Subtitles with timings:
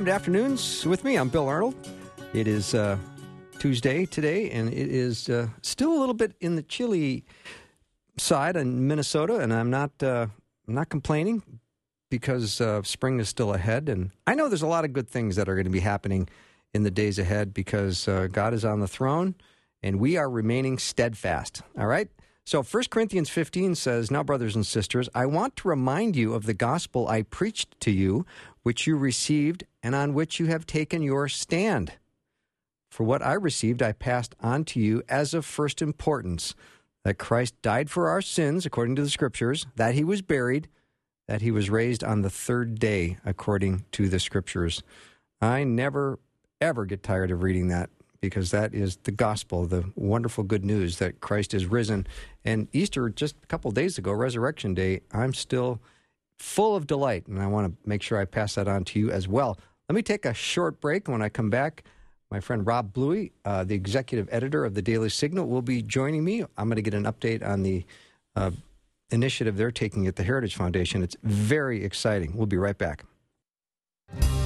[0.00, 1.16] Welcome to Afternoons with me.
[1.16, 1.74] I'm Bill Arnold.
[2.32, 2.96] It is uh,
[3.58, 7.22] Tuesday today, and it is uh, still a little bit in the chilly
[8.16, 10.28] side in Minnesota, and I'm not uh,
[10.66, 11.42] I'm not complaining
[12.08, 15.36] because uh, spring is still ahead, and I know there's a lot of good things
[15.36, 16.30] that are going to be happening
[16.72, 19.34] in the days ahead because uh, God is on the throne,
[19.82, 21.60] and we are remaining steadfast.
[21.78, 22.08] All right.
[22.46, 26.46] So 1 Corinthians 15 says, Now, brothers and sisters, I want to remind you of
[26.46, 28.24] the gospel I preached to you,
[28.62, 31.92] which you received, and on which you have taken your stand.
[32.90, 36.54] For what I received, I passed on to you as of first importance
[37.04, 40.68] that Christ died for our sins, according to the Scriptures, that he was buried,
[41.28, 44.82] that he was raised on the third day, according to the Scriptures.
[45.40, 46.18] I never,
[46.60, 50.98] ever get tired of reading that because that is the gospel, the wonderful good news
[50.98, 52.06] that Christ is risen.
[52.44, 55.80] And Easter, just a couple days ago, Resurrection Day, I'm still
[56.38, 59.10] full of delight, and I want to make sure I pass that on to you
[59.10, 59.58] as well.
[59.90, 61.08] Let me take a short break.
[61.08, 61.82] When I come back,
[62.30, 66.22] my friend Rob Bluey, uh, the executive editor of the Daily Signal, will be joining
[66.22, 66.44] me.
[66.56, 67.84] I'm going to get an update on the
[68.36, 68.52] uh,
[69.10, 71.02] initiative they're taking at the Heritage Foundation.
[71.02, 72.36] It's very exciting.
[72.36, 73.04] We'll be right back.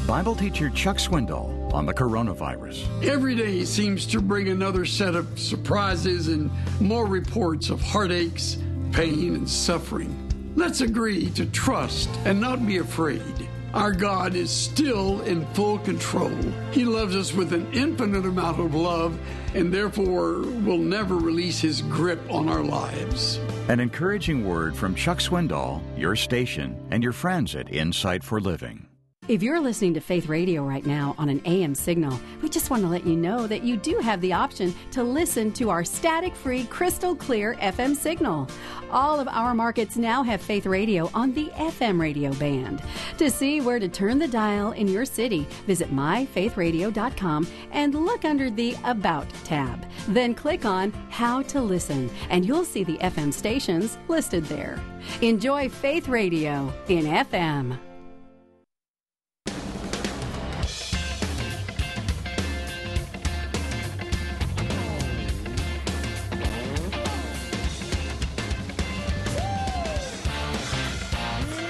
[0.06, 3.04] Bible teacher Chuck Swindoll on the coronavirus.
[3.04, 8.56] Every day seems to bring another set of surprises and more reports of heartaches,
[8.92, 10.16] pain, and suffering.
[10.56, 13.46] Let's agree to trust and not be afraid.
[13.74, 16.30] Our God is still in full control.
[16.70, 19.18] He loves us with an infinite amount of love
[19.52, 23.40] and therefore will never release his grip on our lives.
[23.68, 28.86] An encouraging word from Chuck Swindoll, your station, and your friends at Insight for Living.
[29.26, 32.82] If you're listening to Faith Radio right now on an AM signal, we just want
[32.82, 36.36] to let you know that you do have the option to listen to our static
[36.36, 38.46] free, crystal clear FM signal.
[38.90, 42.82] All of our markets now have Faith Radio on the FM radio band.
[43.16, 48.50] To see where to turn the dial in your city, visit myfaithradio.com and look under
[48.50, 49.86] the About tab.
[50.06, 54.82] Then click on How to Listen, and you'll see the FM stations listed there.
[55.22, 57.78] Enjoy Faith Radio in FM.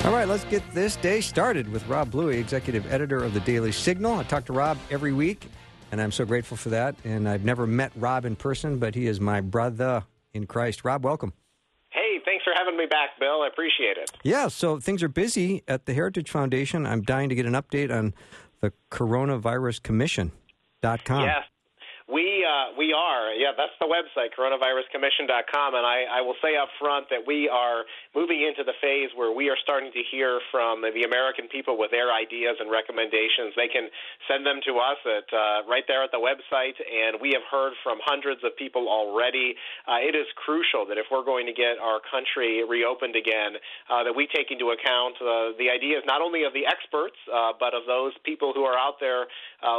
[0.05, 3.73] All right, let's get this day started with Rob Bluey, executive editor of the Daily
[3.73, 4.19] Signal.
[4.19, 5.49] I talk to Rob every week,
[5.91, 6.95] and I'm so grateful for that.
[7.05, 10.05] And I've never met Rob in person, but he is my brother
[10.35, 10.85] in Christ.
[10.85, 11.33] Rob, welcome.
[11.89, 13.41] Hey, thanks for having me back, Bill.
[13.41, 14.11] I appreciate it.
[14.23, 16.85] Yeah, so things are busy at the Heritage Foundation.
[16.85, 18.13] I'm dying to get an update on
[18.61, 21.25] the Coronavirus Commission.com.
[21.25, 21.45] Yes,
[22.05, 23.33] we uh, we are.
[23.33, 25.73] Yeah, that's the website, coronaviruscommission.com.
[25.73, 29.33] And I, I will say up front that we are moving into the phase where
[29.33, 33.57] we are starting to hear from the American people with their ideas and recommendations.
[33.57, 33.89] They can
[34.29, 37.73] send them to us at uh, right there at the website, and we have heard
[37.81, 39.57] from hundreds of people already.
[39.89, 43.57] Uh, it is crucial that if we're going to get our country reopened again,
[43.89, 47.57] uh, that we take into account uh, the ideas not only of the experts, uh,
[47.57, 49.25] but of those people who are out there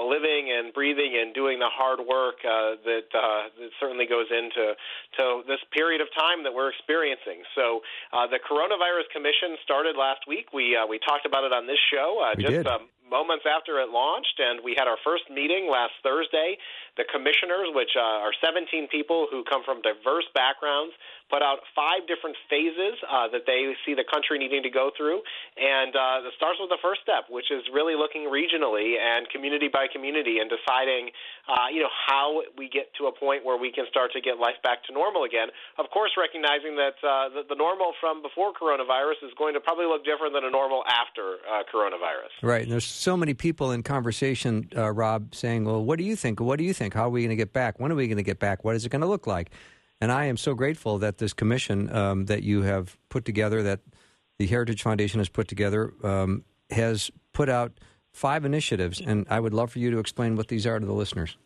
[0.09, 4.73] living and breathing and doing the hard work uh, that, uh, that certainly goes into
[5.17, 7.43] to this period of time that we're experiencing.
[7.55, 7.81] So
[8.13, 10.53] uh, the Coronavirus Commission started last week.
[10.53, 13.89] We uh, we talked about it on this show uh, just um, moments after it
[13.89, 16.57] launched, and we had our first meeting last Thursday.
[16.97, 20.95] The commissioners, which uh, are 17 people who come from diverse backgrounds,
[21.29, 25.19] put out five different phases uh, that they see the country needing to go through,
[25.57, 29.67] and uh, it starts with the first step, which is really looking regionally and community
[29.67, 31.09] by community and deciding,
[31.49, 34.37] uh, you know, how we get to a point where we can start to get
[34.37, 35.49] life back to normal again.
[35.81, 39.85] Of course, recognizing that uh, the, the normal from before coronavirus is going to probably
[39.85, 42.31] look different than a normal after uh, coronavirus.
[42.41, 42.63] Right.
[42.63, 46.39] And there's so many people in conversation, uh, Rob, saying, well, what do you think?
[46.39, 46.84] What do you think?
[46.93, 47.79] How are we going to get back?
[47.79, 48.63] When are we going to get back?
[48.63, 49.51] What is it going to look like?
[50.01, 53.79] And I am so grateful that this commission um, that you have put together, that
[54.37, 57.71] the Heritage Foundation has put together, um, has put out
[58.11, 59.01] five initiatives.
[59.01, 61.37] And I would love for you to explain what these are to the listeners.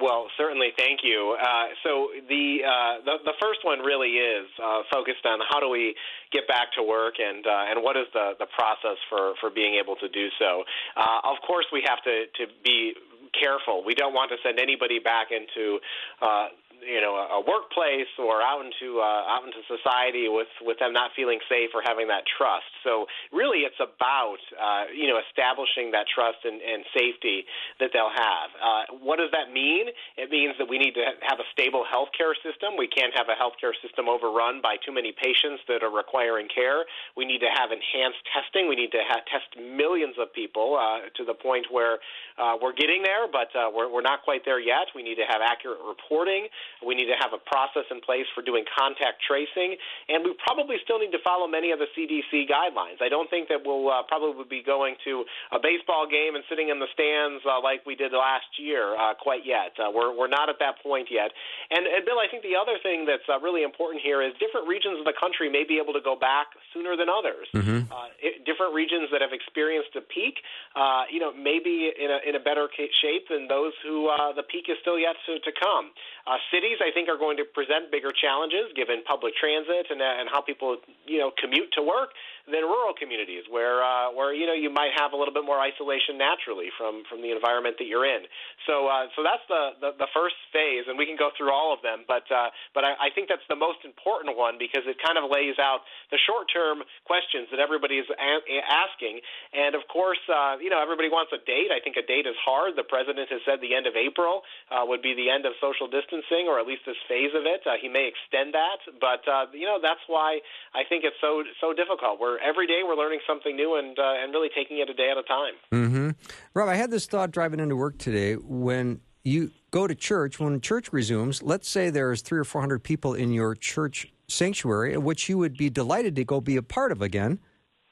[0.00, 0.52] Well, certainly.
[0.62, 1.36] Certainly, thank you.
[1.40, 5.68] Uh, so the, uh, the, the first one really is uh, focused on how do
[5.68, 5.94] we
[6.30, 9.74] get back to work and uh, and what is the the process for for being
[9.82, 10.62] able to do so.
[10.96, 12.94] Uh, of course, we have to to be
[13.38, 13.84] careful.
[13.84, 15.78] We don't want to send anybody back into
[16.20, 16.48] uh,
[16.80, 21.10] you know a, workplace or out into uh, out into society with with them not
[21.14, 22.71] feeling safe or having that trust.
[22.84, 27.44] So really, it's about uh, you know establishing that trust and, and safety
[27.80, 28.48] that they'll have.
[28.58, 29.88] Uh, what does that mean?
[30.16, 32.76] It means that we need to have a stable healthcare system.
[32.76, 36.84] We can't have a healthcare system overrun by too many patients that are requiring care.
[37.16, 38.68] We need to have enhanced testing.
[38.68, 41.98] We need to ha- test millions of people uh, to the point where
[42.38, 44.88] uh, we're getting there, but uh, we're, we're not quite there yet.
[44.94, 46.48] We need to have accurate reporting.
[46.84, 49.76] We need to have a process in place for doing contact tracing,
[50.08, 52.71] and we probably still need to follow many of the CDC guidelines.
[52.76, 56.68] I don't think that we'll uh, probably be going to a baseball game and sitting
[56.68, 59.76] in the stands uh, like we did last year uh, quite yet.
[59.76, 61.30] Uh, we're we're not at that point yet.
[61.70, 64.68] And, and Bill, I think the other thing that's uh, really important here is different
[64.68, 67.46] regions of the country may be able to go back sooner than others.
[67.54, 67.92] Mm-hmm.
[67.92, 70.40] Uh, it, different regions that have experienced a peak,
[70.76, 74.42] uh, you know, maybe in a in a better shape than those who uh, the
[74.42, 75.90] peak is still yet to, to come.
[76.26, 80.20] Uh, cities, I think, are going to present bigger challenges given public transit and, uh,
[80.20, 82.14] and how people, you know, commute to work
[82.50, 85.62] than rural communities where uh, where you know you might have a little bit more
[85.62, 88.26] isolation naturally from from the environment that you're in.
[88.66, 91.70] So uh, so that's the, the the first phase, and we can go through all
[91.70, 92.02] of them.
[92.08, 95.30] But uh, but I, I think that's the most important one because it kind of
[95.30, 99.22] lays out the short term questions that everybody is a- asking.
[99.54, 101.70] And of course, uh, you know everybody wants a date.
[101.70, 102.74] I think a date is hard.
[102.74, 105.86] The president has said the end of April uh, would be the end of social
[105.86, 107.62] distancing, or at least this phase of it.
[107.62, 110.42] Uh, he may extend that, but uh, you know that's why
[110.74, 112.18] I think it's so so difficult.
[112.18, 115.10] We're every day we're learning something new and uh, and really taking it a day
[115.10, 115.54] at a time.
[115.72, 116.10] Mm-hmm.
[116.54, 118.34] Rob, I had this thought driving into work today.
[118.34, 122.82] When you go to church, when church resumes, let's say there's three or four hundred
[122.82, 126.92] people in your church sanctuary, which you would be delighted to go be a part
[126.92, 127.38] of again.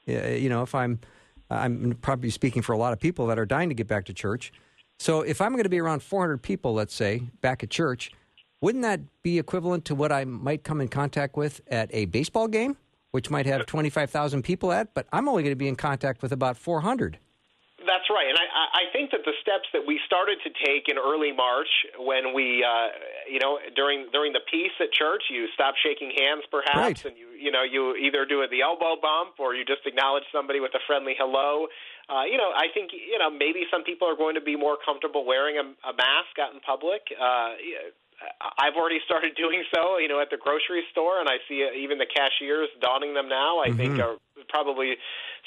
[0.07, 0.99] You know, if I'm,
[1.51, 4.15] I'm probably speaking for a lot of people that are dying to get back to
[4.15, 4.53] church.
[4.99, 8.11] So if I'm going to be around 400 people, let's say, back at church,
[8.61, 12.49] wouldn't that be equivalent to what I might come in contact with at a baseball
[12.49, 12.77] game?
[13.11, 16.33] Which might have 25,000 people at, but I'm only going to be in contact with
[16.33, 17.19] about 400.
[17.81, 21.01] That's right, and I, I think that the steps that we started to take in
[21.01, 22.93] early March, when we, uh,
[23.25, 27.05] you know, during during the peace at church, you stop shaking hands, perhaps, right.
[27.09, 30.61] and you, you know, you either do the elbow bump or you just acknowledge somebody
[30.61, 31.73] with a friendly hello.
[32.11, 34.77] Uh, you know, I think you know maybe some people are going to be more
[34.77, 37.09] comfortable wearing a, a mask out in public.
[37.17, 37.57] Uh,
[38.61, 41.97] I've already started doing so, you know, at the grocery store, and I see even
[41.97, 43.61] the cashiers donning them now.
[43.61, 43.77] I mm-hmm.
[43.77, 44.17] think are
[44.49, 44.97] probably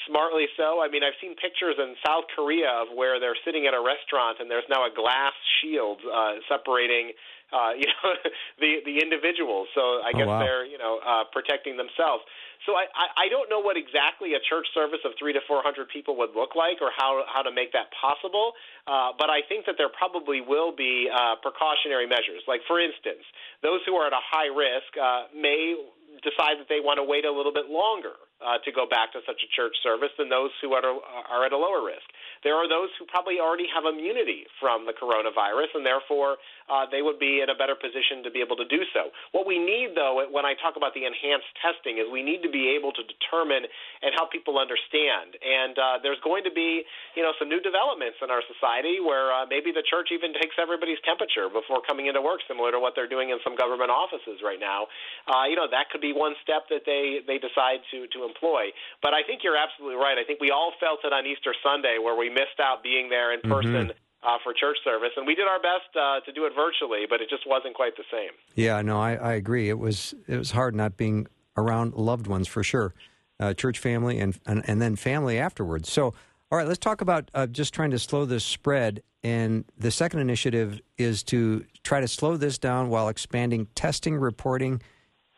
[0.06, 0.82] smartly so.
[0.82, 4.38] I mean, I've seen pictures in South Korea of where they're sitting at a restaurant
[4.40, 7.14] and there's now a glass shield uh, separating
[7.54, 8.10] uh, you know
[8.58, 9.68] the the individuals.
[9.74, 10.42] So I oh, guess wow.
[10.42, 12.26] they're you know uh, protecting themselves.
[12.64, 15.60] So I, I, I don't know what exactly a church service of three to four
[15.60, 18.52] hundred people would look like, or how how to make that possible.
[18.88, 22.40] Uh, but I think that there probably will be uh, precautionary measures.
[22.48, 23.24] Like for instance,
[23.62, 25.76] those who are at a high risk uh, may
[26.22, 29.20] decide that they want to wait a little bit longer uh, to go back to
[29.26, 32.06] such a church service than those who are, are at a lower risk.
[32.44, 36.36] There are those who probably already have immunity from the coronavirus, and therefore
[36.68, 39.08] uh, they would be in a better position to be able to do so.
[39.32, 42.52] What we need, though, when I talk about the enhanced testing, is we need to
[42.52, 43.64] be able to determine
[44.04, 45.40] and help people understand.
[45.40, 46.84] And uh, there's going to be,
[47.16, 50.60] you know, some new developments in our society where uh, maybe the church even takes
[50.60, 54.44] everybody's temperature before coming into work, similar to what they're doing in some government offices
[54.44, 54.84] right now.
[55.24, 58.68] Uh, you know, that could be one step that they they decide to to employ.
[59.00, 60.20] But I think you're absolutely right.
[60.20, 63.32] I think we all felt it on Easter Sunday where we missed out being there
[63.32, 63.72] in person.
[63.72, 63.98] Mm-hmm.
[64.26, 67.20] Uh, for church service, and we did our best uh, to do it virtually, but
[67.20, 68.30] it just wasn't quite the same.
[68.54, 69.68] Yeah, no, I, I agree.
[69.68, 71.26] It was it was hard not being
[71.58, 72.94] around loved ones for sure,
[73.38, 75.92] uh, church family, and, and and then family afterwards.
[75.92, 76.14] So,
[76.50, 79.02] all right, let's talk about uh, just trying to slow this spread.
[79.22, 84.80] And the second initiative is to try to slow this down while expanding testing, reporting,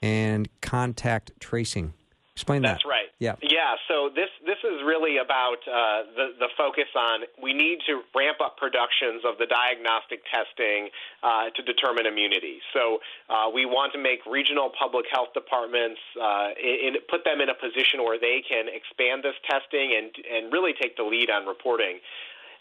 [0.00, 1.92] and contact tracing.
[2.36, 2.84] Explain that.
[2.84, 3.08] That's right.
[3.18, 3.40] Yeah.
[3.40, 3.80] Yeah.
[3.88, 8.44] So this this is really about uh, the the focus on we need to ramp
[8.44, 12.60] up productions of the diagnostic testing uh, to determine immunity.
[12.76, 13.00] So
[13.32, 17.56] uh, we want to make regional public health departments uh, in, put them in a
[17.56, 22.04] position where they can expand this testing and and really take the lead on reporting.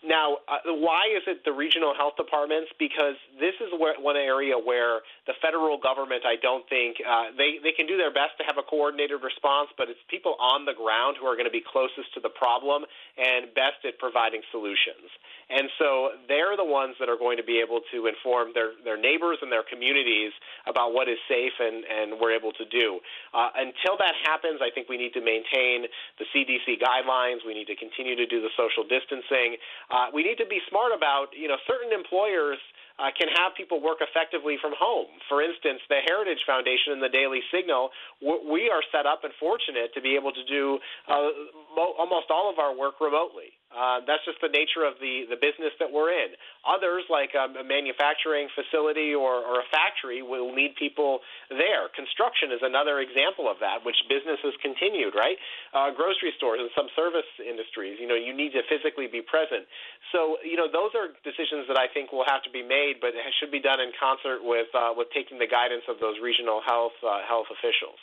[0.06, 2.70] Now, uh, why is it the regional health departments?
[2.78, 7.58] Because this is where, one area where the federal government, I don't think, uh, they,
[7.66, 10.78] they can do their best to have a coordinated response, but it's people on the
[10.78, 12.86] ground who are going to be closest to the problem
[13.18, 15.10] and best at providing solutions.
[15.50, 18.98] And so they're the ones that are going to be able to inform their, their
[18.98, 20.34] neighbors and their communities
[20.66, 23.02] about what is safe and, and we're able to do.
[23.34, 27.46] Uh, until that happens, I think we need to maintain the CDC guidelines.
[27.46, 29.58] We need to continue to do the social distancing.
[29.96, 32.60] Uh, we need to be smart about, you know, certain employers–
[33.00, 35.12] uh, can have people work effectively from home.
[35.28, 37.92] For instance, the Heritage Foundation and the Daily Signal,
[38.24, 41.28] we are set up and fortunate to be able to do uh,
[41.76, 43.52] mo- almost all of our work remotely.
[43.76, 46.32] Uh, that's just the nature of the, the business that we're in.
[46.64, 51.20] Others, like um, a manufacturing facility or, or a factory, will need people
[51.52, 51.92] there.
[51.92, 55.36] Construction is another example of that, which business has continued, right?
[55.76, 59.68] Uh, grocery stores and some service industries, you know, you need to physically be present.
[60.16, 63.12] So, you know, those are decisions that I think will have to be made, but
[63.12, 66.64] it should be done in concert with uh, with taking the guidance of those regional
[66.64, 68.00] health uh, health officials.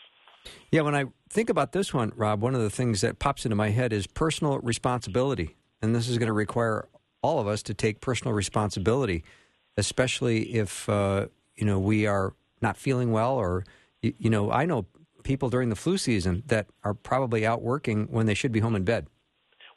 [0.70, 3.56] Yeah, when I think about this one, Rob, one of the things that pops into
[3.56, 5.56] my head is personal responsibility.
[5.82, 6.88] And this is going to require
[7.22, 9.24] all of us to take personal responsibility,
[9.76, 13.64] especially if, uh, you know, we are not feeling well or,
[14.00, 14.86] you, you know, I know
[15.24, 18.76] people during the flu season that are probably out working when they should be home
[18.76, 19.06] in bed.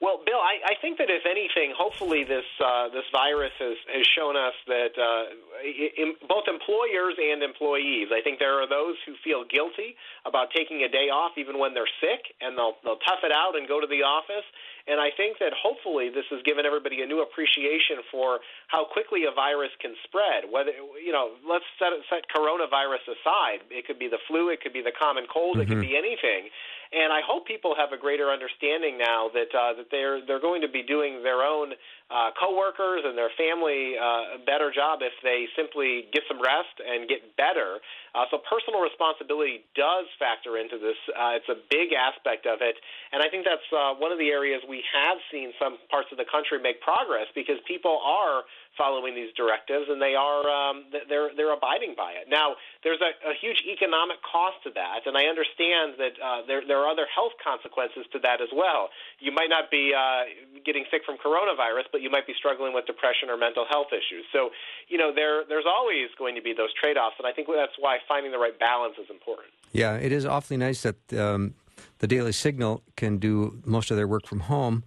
[0.01, 4.05] Well, Bill, I, I think that if anything, hopefully this uh, this virus has, has
[4.13, 5.33] shown us that uh,
[5.65, 8.13] in, both employers and employees.
[8.13, 9.97] I think there are those who feel guilty
[10.29, 13.57] about taking a day off even when they're sick, and they'll they'll tough it out
[13.57, 14.45] and go to the office.
[14.85, 19.25] And I think that hopefully this has given everybody a new appreciation for how quickly
[19.25, 20.45] a virus can spread.
[20.45, 23.65] Whether you know, let's set set coronavirus aside.
[23.73, 25.65] It could be the flu, it could be the common cold, mm-hmm.
[25.65, 25.97] it could mm-hmm.
[25.97, 26.53] be anything
[26.95, 30.63] and I hope people have a greater understanding now that uh, that they're they're going
[30.63, 31.75] to be doing their own
[32.07, 36.71] uh, coworkers and their family uh, a better job if they simply get some rest
[36.79, 37.83] and get better.
[38.15, 40.95] Uh, so personal responsibility does factor into this.
[41.11, 42.79] Uh, it's a big aspect of it,
[43.11, 46.17] and I think that's uh, one of the areas we have seen some parts of
[46.17, 48.47] the country make progress because people are
[48.77, 52.27] following these directives, and they are um, they're they're abiding by it.
[52.29, 56.61] Now, there's a, a huge economic cost to that, and I understand that uh, there
[56.65, 58.89] there are other health consequences to that as well.
[59.19, 60.27] You might not be uh,
[60.63, 64.25] getting sick from coronavirus, but you might be struggling with depression or mental health issues.
[64.31, 64.49] So,
[64.87, 67.77] you know, there there's always going to be those trade offs, and I think that's
[67.79, 69.51] why finding the right balance is important.
[69.71, 71.55] Yeah, it is awfully nice that um,
[71.99, 74.83] the Daily Signal can do most of their work from home.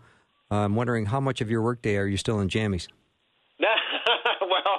[0.50, 2.88] I'm wondering how much of your workday are you still in jammies?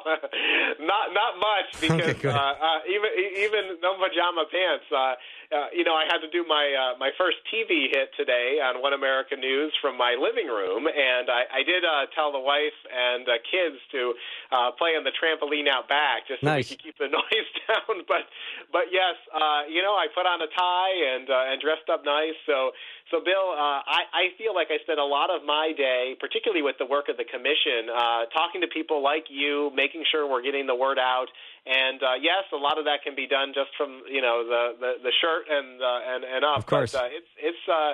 [0.79, 4.85] not not much because okay, uh, uh, even even no pajama pants.
[4.91, 5.13] Uh,
[5.49, 8.85] uh, you know, I had to do my uh, my first TV hit today on
[8.85, 12.77] One America News from my living room, and I, I did uh, tell the wife
[12.85, 14.13] and uh, kids to
[14.53, 16.69] uh, play on the trampoline out back just so nice.
[16.69, 18.05] we could keep the noise down.
[18.05, 18.29] But
[18.69, 22.05] but yes, uh, you know, I put on a tie and uh, and dressed up
[22.05, 22.37] nice.
[22.45, 22.69] So
[23.09, 26.61] so Bill, uh, I, I feel like I spend a lot of my day, particularly
[26.61, 30.45] with the work of the commission, uh, talking to people like you, making sure we're
[30.45, 31.33] getting the word out.
[31.65, 34.73] And uh, yes, a lot of that can be done just from you know the
[34.79, 36.59] the, the shirt and uh, and and up.
[36.59, 37.67] Of course, but, uh, it's it's.
[37.67, 37.93] Uh,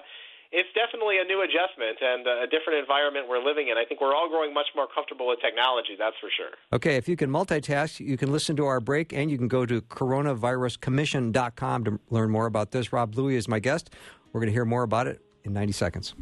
[0.51, 3.77] it's definitely a new adjustment and a different environment we're living in.
[3.77, 6.51] I think we're all growing much more comfortable with technology, that's for sure.
[6.71, 9.65] Okay, if you can multitask, you can listen to our break and you can go
[9.65, 12.93] to coronaviruscommission.com to learn more about this.
[12.93, 13.89] Rob Bluey is my guest.
[14.31, 16.15] We're going to hear more about it in 90 seconds.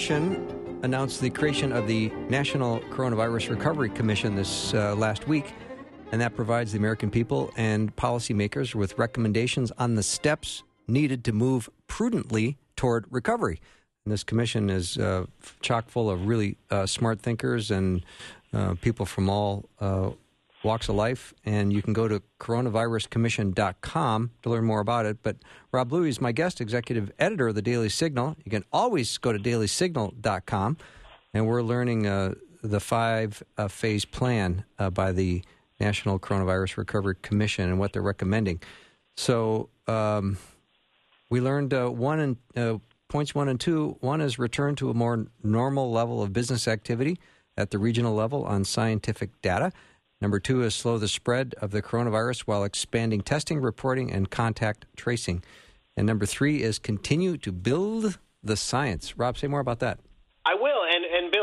[0.00, 5.52] Announced the creation of the National Coronavirus Recovery Commission this uh, last week,
[6.10, 11.32] and that provides the American people and policymakers with recommendations on the steps needed to
[11.32, 13.60] move prudently toward recovery.
[14.06, 15.26] And this commission is uh,
[15.60, 18.02] chock full of really uh, smart thinkers and
[18.54, 20.12] uh, people from all uh,
[20.62, 25.18] walks of life, and you can go to coronaviruscommission.com to learn more about it.
[25.22, 25.36] But
[25.72, 28.36] Rob Bluey is my guest, executive editor of the Daily Signal.
[28.44, 30.76] You can always go to dailysignal.com,
[31.32, 35.42] and we're learning uh, the five uh, phase plan uh, by the
[35.78, 38.60] National Coronavirus Recovery Commission and what they're recommending.
[39.16, 40.36] So um,
[41.30, 43.96] we learned uh, one and uh, points one and two.
[44.00, 47.18] One is return to a more normal level of business activity
[47.56, 49.72] at the regional level on scientific data.
[50.20, 54.84] Number two is slow the spread of the coronavirus while expanding testing, reporting, and contact
[54.94, 55.42] tracing.
[55.96, 59.16] And number three is continue to build the science.
[59.16, 59.98] Rob, say more about that.
[60.44, 60.79] I will,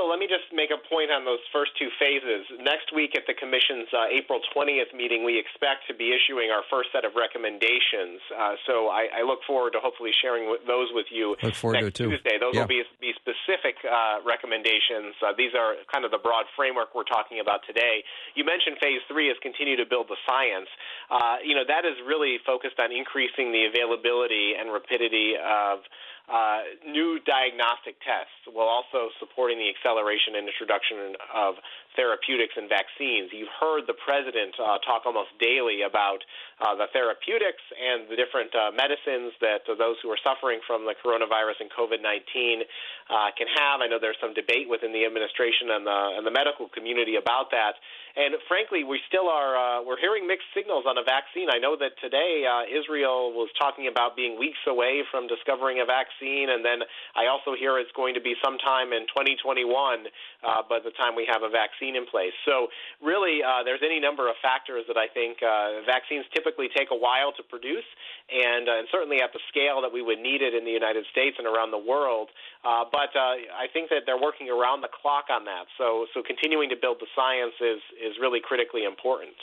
[0.07, 2.47] let me just make a point on those first two phases.
[2.63, 6.63] Next week at the Commission's uh, April 20th meeting, we expect to be issuing our
[6.71, 8.23] first set of recommendations.
[8.31, 11.99] Uh, so I, I, look forward to hopefully sharing those with you look forward next
[11.99, 12.09] to it too.
[12.15, 12.39] Tuesday.
[12.39, 12.63] Those yeah.
[12.63, 15.13] will be be specific uh, recommendations.
[15.19, 18.01] Uh, these are kind of the broad framework we're talking about today.
[18.35, 20.71] You mentioned phase three is continue to build the science.
[21.11, 25.83] Uh, you know that is really focused on increasing the availability and rapidity of
[26.27, 31.55] uh, new diagnostic tests while also supporting the acceleration and introduction of
[31.97, 33.33] therapeutics and vaccines.
[33.33, 36.21] You've heard the president uh, talk almost daily about
[36.61, 40.93] uh, the therapeutics and the different uh, medicines that those who are suffering from the
[41.01, 42.61] coronavirus and COVID 19
[43.09, 43.81] uh, can have.
[43.81, 47.49] I know there's some debate within the administration and the, and the medical community about
[47.51, 47.81] that.
[48.17, 51.53] And frankly, we still are uh, we're hearing mixed signals on a vaccine.
[51.53, 55.85] I know that today uh, Israel was talking about being weeks away from discovering a
[55.85, 56.81] vaccine, and then
[57.13, 61.29] I also hear it's going to be sometime in 2021 uh, by the time we
[61.29, 62.33] have a vaccine in place.
[62.45, 62.67] So
[63.01, 66.97] really, uh, there's any number of factors that I think uh, vaccines typically take a
[66.97, 67.85] while to produce,
[68.31, 71.05] and, uh, and certainly at the scale that we would need it in the United
[71.11, 72.29] States and around the world.
[72.65, 75.65] Uh, but uh, I think that they're working around the clock on that.
[75.77, 79.35] So so continuing to build the science is is really critically important.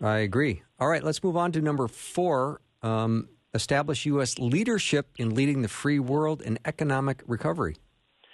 [0.00, 0.62] I agree.
[0.80, 2.60] All right, let's move on to number four.
[2.82, 4.38] Um, establish U.S.
[4.38, 7.76] leadership in leading the free world in economic recovery.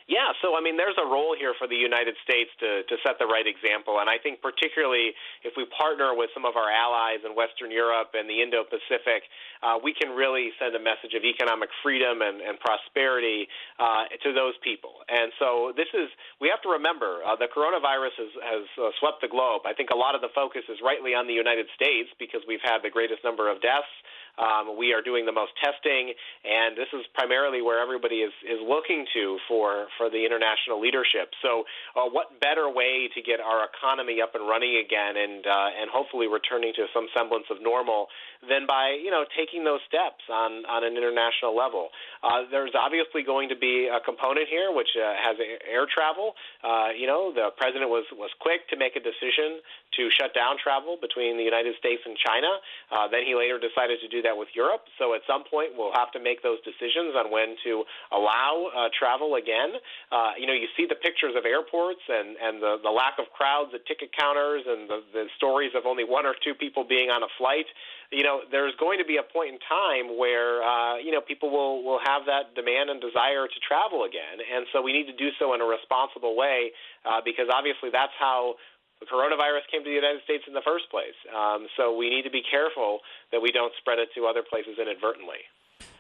[0.09, 3.21] Yeah, so I mean, there's a role here for the United States to, to set
[3.21, 4.01] the right example.
[4.01, 5.13] And I think, particularly
[5.45, 9.29] if we partner with some of our allies in Western Europe and the Indo Pacific,
[9.61, 14.33] uh, we can really send a message of economic freedom and, and prosperity uh, to
[14.33, 15.05] those people.
[15.13, 16.09] And so, this is,
[16.41, 19.69] we have to remember, uh, the coronavirus has, has uh, swept the globe.
[19.69, 22.65] I think a lot of the focus is rightly on the United States because we've
[22.65, 23.93] had the greatest number of deaths.
[24.39, 26.15] Um, we are doing the most testing,
[26.47, 31.35] and this is primarily where everybody is, is looking to for, for the international leadership.
[31.43, 31.67] So,
[31.99, 35.91] uh, what better way to get our economy up and running again, and uh, and
[35.91, 38.07] hopefully returning to some semblance of normal,
[38.47, 41.91] than by you know taking those steps on on an international level?
[42.23, 46.35] Uh, there's obviously going to be a component here which uh, has air travel.
[46.63, 49.59] Uh, you know, the president was was quick to make a decision
[49.97, 52.59] to shut down travel between the United States and China.
[52.91, 54.85] Uh, then he later decided to do that that with Europe.
[55.01, 58.93] So at some point, we'll have to make those decisions on when to allow uh,
[58.93, 59.81] travel again.
[60.13, 63.33] Uh, you know, you see the pictures of airports and, and the, the lack of
[63.33, 67.09] crowds at ticket counters and the, the stories of only one or two people being
[67.09, 67.67] on a flight.
[68.13, 71.49] You know, there's going to be a point in time where, uh, you know, people
[71.49, 74.41] will, will have that demand and desire to travel again.
[74.45, 76.73] And so we need to do so in a responsible way
[77.05, 78.57] uh, because obviously that's how
[79.01, 81.17] the coronavirus came to the United States in the first place.
[81.35, 83.01] Um, so we need to be careful
[83.33, 85.47] that we don't spread it to other places inadvertently.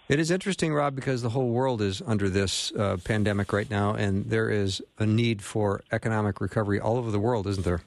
[0.09, 3.93] It is interesting, Rob, because the whole world is under this uh, pandemic right now,
[3.93, 7.83] and there is a need for economic recovery all over the world, isn't there?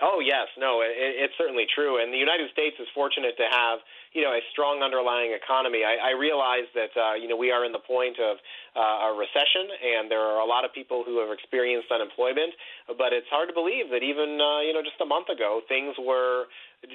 [0.00, 3.80] Oh yes, no, it, it's certainly true, and the United States is fortunate to have
[4.12, 5.82] you know a strong underlying economy.
[5.86, 8.38] I, I realize that uh, you know we are in the point of
[8.74, 12.54] uh, a recession, and there are a lot of people who have experienced unemployment.
[12.98, 15.94] But it's hard to believe that even uh, you know just a month ago things
[15.98, 16.46] were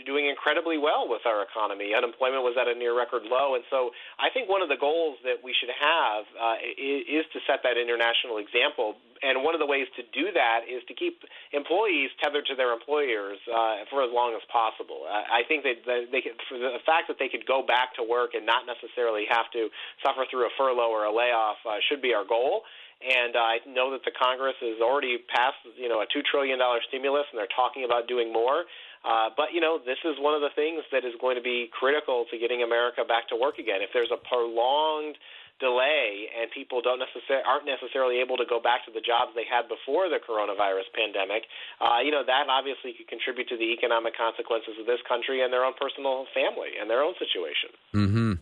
[0.06, 1.94] doing incredibly well with our economy.
[1.94, 5.22] Unemployment was at a near record low, and so I think one of the goals
[5.22, 8.98] that we should have uh, is, to set that international example.
[9.22, 11.22] And one of the ways to do that is to keep
[11.54, 15.06] employees tethered to their employers uh, for as long as possible.
[15.06, 18.34] I think that they could, for the fact that they could go back to work
[18.34, 19.70] and not necessarily have to
[20.02, 22.66] suffer through a furlough or a layoff uh, should be our goal.
[23.04, 26.60] And uh, I know that the Congress has already passed, you know, a two trillion
[26.60, 28.64] dollar stimulus, and they're talking about doing more.
[29.06, 31.70] Uh, but you know, this is one of the things that is going to be
[31.70, 33.86] critical to getting America back to work again.
[33.86, 35.22] If there's a prolonged
[35.60, 39.46] delay and people don't necessarily aren't necessarily able to go back to the jobs they
[39.46, 41.46] had before the coronavirus pandemic,
[41.80, 45.54] uh, you know that obviously could contribute to the economic consequences of this country and
[45.54, 47.70] their own personal family and their own situation.
[47.94, 48.34] Mm-hmm.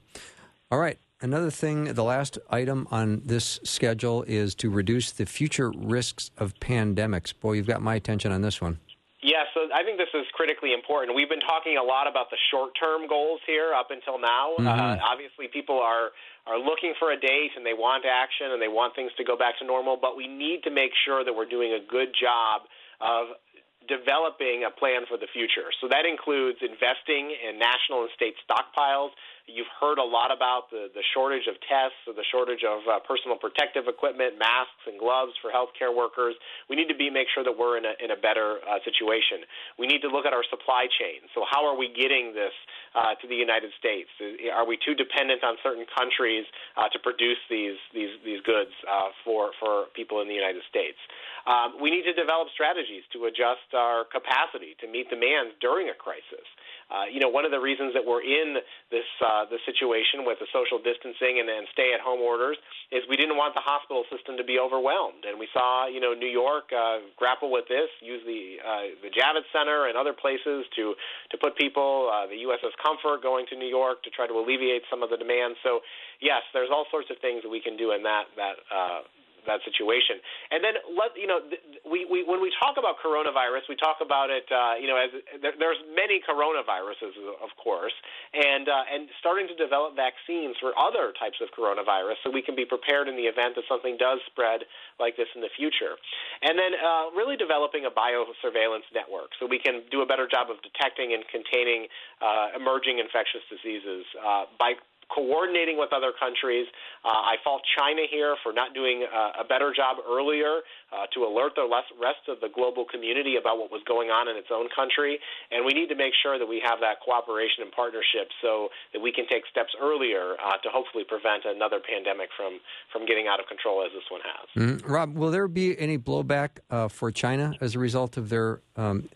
[0.72, 0.98] All right.
[1.22, 6.54] Another thing, the last item on this schedule is to reduce the future risks of
[6.56, 7.34] pandemics.
[7.40, 8.80] Boy, you've got my attention on this one.
[9.24, 11.16] Yeah, so I think this is critically important.
[11.16, 14.60] We've been talking a lot about the short-term goals here up until now.
[14.60, 14.68] Mm-hmm.
[14.68, 16.12] Uh, obviously, people are
[16.46, 19.40] are looking for a date and they want action and they want things to go
[19.40, 22.68] back to normal, but we need to make sure that we're doing a good job
[23.00, 23.40] of
[23.88, 25.72] developing a plan for the future.
[25.80, 29.16] So that includes investing in national and state stockpiles.
[29.44, 33.04] You've heard a lot about the, the shortage of tests, or the shortage of uh,
[33.04, 36.32] personal protective equipment, masks and gloves for healthcare workers.
[36.72, 39.44] We need to be make sure that we're in a, in a better uh, situation.
[39.76, 41.28] We need to look at our supply chain.
[41.36, 42.56] So how are we getting this
[42.96, 44.08] uh, to the United States?
[44.56, 46.48] Are we too dependent on certain countries
[46.80, 50.98] uh, to produce these these these goods uh, for for people in the United States?
[51.44, 55.98] Um, we need to develop strategies to adjust our capacity to meet demands during a
[55.98, 56.48] crisis.
[56.94, 58.62] Uh, you know, one of the reasons that we're in
[58.94, 62.54] this uh, this situation with the social distancing and, and stay-at-home orders
[62.94, 66.14] is we didn't want the hospital system to be overwhelmed, and we saw you know
[66.14, 70.70] New York uh, grapple with this, use the uh, the Javits Center and other places
[70.78, 70.94] to
[71.34, 74.86] to put people, uh, the USS Comfort going to New York to try to alleviate
[74.94, 75.58] some of the demands.
[75.66, 75.82] So
[76.22, 78.62] yes, there's all sorts of things that we can do in that that.
[78.70, 79.02] Uh,
[79.46, 80.20] that situation.
[80.52, 81.40] And then let you know
[81.86, 85.12] we, we when we talk about coronavirus, we talk about it uh, you know as
[85.42, 87.94] there, there's many coronaviruses of course,
[88.34, 92.56] and uh, and starting to develop vaccines for other types of coronavirus so we can
[92.56, 94.66] be prepared in the event that something does spread
[95.00, 95.96] like this in the future.
[96.42, 100.50] And then uh, really developing a biosurveillance network so we can do a better job
[100.50, 101.88] of detecting and containing
[102.22, 104.74] uh, emerging infectious diseases uh, by
[105.14, 106.66] coordinating with other countries.
[107.06, 111.24] Uh, I fault China here for not doing uh, a better job earlier uh, to
[111.24, 111.70] alert the
[112.02, 115.20] rest of the global community about what was going on in its own country.
[115.52, 119.02] And we need to make sure that we have that cooperation and partnership so that
[119.02, 122.60] we can take steps earlier uh, to hopefully prevent another pandemic from,
[122.92, 124.46] from getting out of control as this one has.
[124.58, 124.92] Mm-hmm.
[124.92, 129.10] Rob, will there be any blowback uh, for China as a result of their um,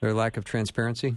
[0.00, 1.16] their lack of transparency?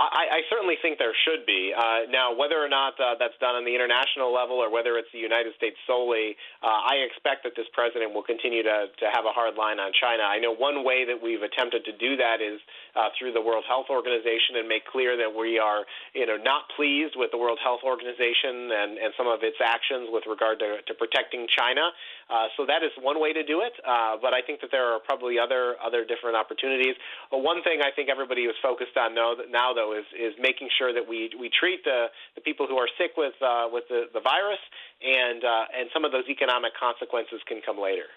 [0.00, 1.76] I, I certainly think there should be.
[1.76, 5.12] Uh, now, whether or not uh, that's done on the international level or whether it's
[5.12, 9.28] the United States solely, uh, I expect that this president will continue to, to have
[9.28, 10.24] a hard line on China.
[10.24, 12.64] I know one way that we've attempted to do that is
[12.96, 15.84] uh, through the World Health Organization and make clear that we are,
[16.16, 20.08] you know, not pleased with the World Health Organization and, and some of its actions
[20.08, 21.92] with regard to, to protecting China.
[22.30, 23.74] Uh, so that is one way to do it.
[23.82, 26.94] Uh, but I think that there are probably other other different opportunities.
[27.30, 30.92] But one thing I think everybody is focused on now though, is is making sure
[30.92, 34.20] that we we treat the the people who are sick with uh, with the, the
[34.20, 34.60] virus,
[35.02, 38.08] and uh, and some of those economic consequences can come later.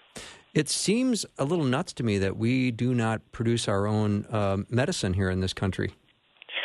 [0.54, 4.58] It seems a little nuts to me that we do not produce our own uh,
[4.68, 5.94] medicine here in this country.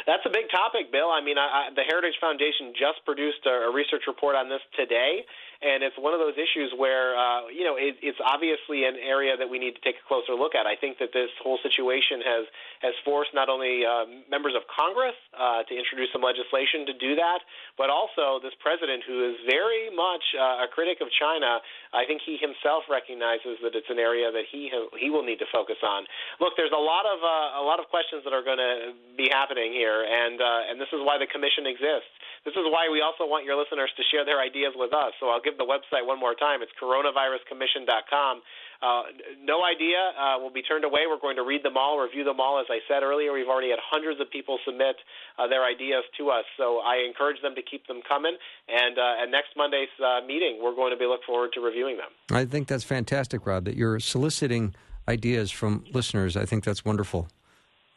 [0.06, 1.10] That's a big topic, Bill.
[1.10, 4.62] I mean, I, I, the Heritage Foundation just produced a, a research report on this
[4.78, 5.26] today
[5.60, 9.36] and it's one of those issues where uh, you know it, it's obviously an area
[9.36, 10.64] that we need to take a closer look at.
[10.64, 12.44] I think that this whole situation has
[12.80, 17.20] has forced not only uh, members of Congress uh, to introduce some legislation to do
[17.20, 17.44] that,
[17.76, 21.60] but also this president who is very much uh, a critic of China.
[21.92, 25.44] I think he himself recognizes that it's an area that he ha- he will need
[25.44, 26.08] to focus on.
[26.40, 29.28] Look, there's a lot of uh, a lot of questions that are going to be
[29.28, 32.12] happening here, and uh, and this is why the commission exists.
[32.46, 35.12] This is why we also want your listeners to share their ideas with us.
[35.20, 36.62] So I'll give the website one more time.
[36.62, 38.42] It's coronaviruscommission.com.
[38.82, 39.04] Uh,
[39.44, 41.02] no idea uh, will be turned away.
[41.08, 42.60] We're going to read them all, review them all.
[42.60, 44.96] As I said earlier, we've already had hundreds of people submit
[45.38, 46.46] uh, their ideas to us.
[46.56, 48.38] So I encourage them to keep them coming.
[48.70, 51.98] And uh, at next Monday's uh, meeting, we're going to be look forward to reviewing
[51.98, 52.12] them.
[52.32, 54.74] I think that's fantastic, Rob, that you're soliciting
[55.10, 56.38] ideas from listeners.
[56.38, 57.28] I think that's wonderful.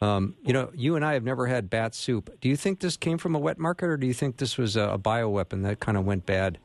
[0.01, 2.29] Um, you know, you and I have never had bat soup.
[2.41, 4.75] Do you think this came from a wet market, or do you think this was
[4.75, 6.59] a, a bioweapon that kind of went bad?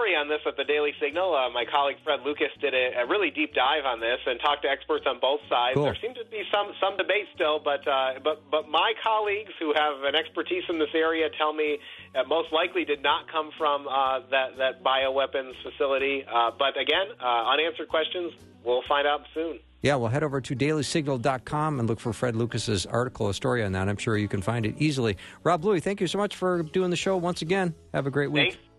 [0.00, 1.34] We did a story on this at the Daily Signal.
[1.34, 4.62] Uh, my colleague Fred Lucas did a, a, really deep dive on this and talked
[4.62, 5.74] to experts on both sides.
[5.74, 5.84] Cool.
[5.84, 9.72] There seems to be some some debate still, but uh, but but my colleagues who
[9.74, 11.78] have an expertise in this area tell me
[12.14, 16.24] that most likely did not come from uh, that that bioweapons facility.
[16.24, 18.32] Uh, but again, uh, unanswered questions.
[18.64, 19.58] We'll find out soon.
[19.82, 23.72] Yeah, well, head over to dailysignal.com and look for Fred Lucas's article, a story on
[23.72, 23.88] that.
[23.88, 25.16] I'm sure you can find it easily.
[25.42, 27.74] Rob Bluey, thank you so much for doing the show once again.
[27.94, 28.52] Have a great week.
[28.52, 28.69] Thanks.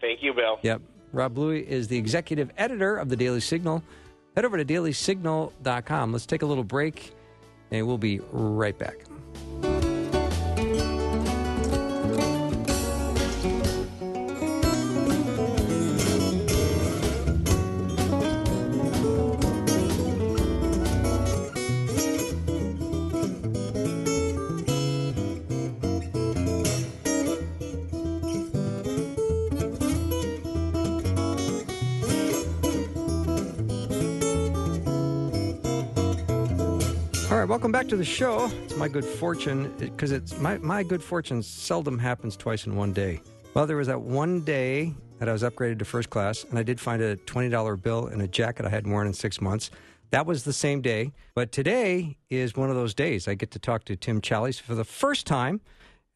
[0.00, 0.58] Thank you, Bill.
[0.62, 0.82] Yep.
[1.12, 3.82] Rob Bluey is the executive editor of the Daily Signal.
[4.36, 6.12] Head over to dailysignal.com.
[6.12, 7.12] Let's take a little break,
[7.70, 8.96] and we'll be right back.
[37.80, 38.50] Back to the show.
[38.64, 42.92] It's my good fortune because it's my, my good fortune seldom happens twice in one
[42.92, 43.22] day.
[43.54, 46.62] Well, there was that one day that I was upgraded to first class, and I
[46.62, 49.70] did find a $20 bill in a jacket I hadn't worn in six months.
[50.10, 51.12] That was the same day.
[51.34, 53.26] But today is one of those days.
[53.26, 55.62] I get to talk to Tim Challies for the first time,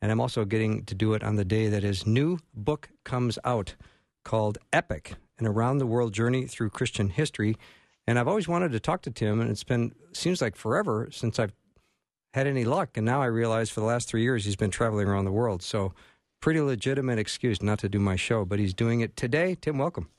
[0.03, 3.38] and I'm also getting to do it on the day that his new book comes
[3.42, 3.74] out
[4.22, 7.57] called Epic An Around the World Journey Through Christian History.
[8.07, 11.38] And I've always wanted to talk to Tim, and it's been, seems like forever since
[11.38, 11.53] I've
[12.35, 12.97] had any luck.
[12.97, 15.62] And now I realize for the last three years he's been traveling around the world.
[15.62, 15.95] So,
[16.40, 19.57] pretty legitimate excuse not to do my show, but he's doing it today.
[19.59, 20.11] Tim, welcome.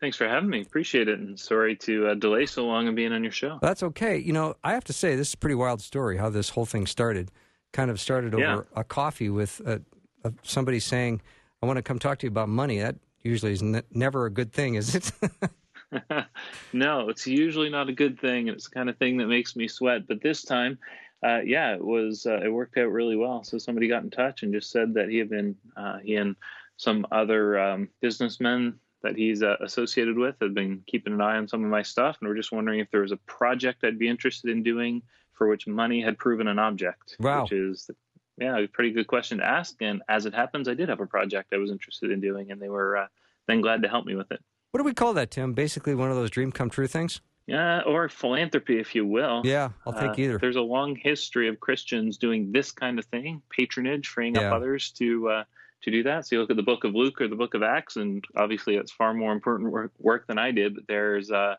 [0.00, 0.60] Thanks for having me.
[0.60, 1.18] Appreciate it.
[1.18, 3.58] And sorry to uh, delay so long and being on your show.
[3.62, 4.18] That's okay.
[4.18, 6.66] You know, I have to say, this is a pretty wild story how this whole
[6.66, 7.30] thing started.
[7.72, 8.60] Kind of started over Yeah.
[8.76, 9.78] a coffee with uh
[10.24, 11.22] uh somebody saying,
[11.62, 12.80] I want to come talk to you about money.
[12.80, 15.10] That usually is ne- never a good thing, is it?
[16.72, 19.56] no, it's usually not a good thing, and it's the kind of thing that makes
[19.56, 20.06] me sweat.
[20.06, 20.78] But this time,
[21.24, 22.26] uh, yeah, it was.
[22.26, 23.44] Uh, it worked out really well.
[23.44, 26.36] So somebody got in touch and just said that he had been uh, he and
[26.76, 31.48] some other um, businessmen that he's uh, associated with had been keeping an eye on
[31.48, 34.08] some of my stuff, and we're just wondering if there was a project I'd be
[34.08, 35.02] interested in doing
[35.32, 37.16] for which money had proven an object.
[37.20, 37.42] Wow.
[37.42, 37.90] Which is.
[38.36, 39.76] Yeah, a pretty good question to ask.
[39.80, 42.60] And as it happens, I did have a project I was interested in doing, and
[42.60, 43.06] they were uh,
[43.46, 44.40] then glad to help me with it.
[44.74, 45.52] What do we call that, Tim?
[45.52, 47.20] Basically, one of those dream come true things?
[47.46, 49.42] Yeah, or philanthropy, if you will.
[49.44, 50.38] Yeah, I'll take Uh, either.
[50.38, 54.48] There's a long history of Christians doing this kind of thing, patronage, freeing Yeah.
[54.48, 55.44] up others to uh,
[55.82, 56.26] to do that.
[56.26, 58.74] So you look at the Book of Luke or the Book of Acts, and obviously
[58.74, 60.74] it's far more important work, work than I did.
[60.74, 61.54] But there's uh,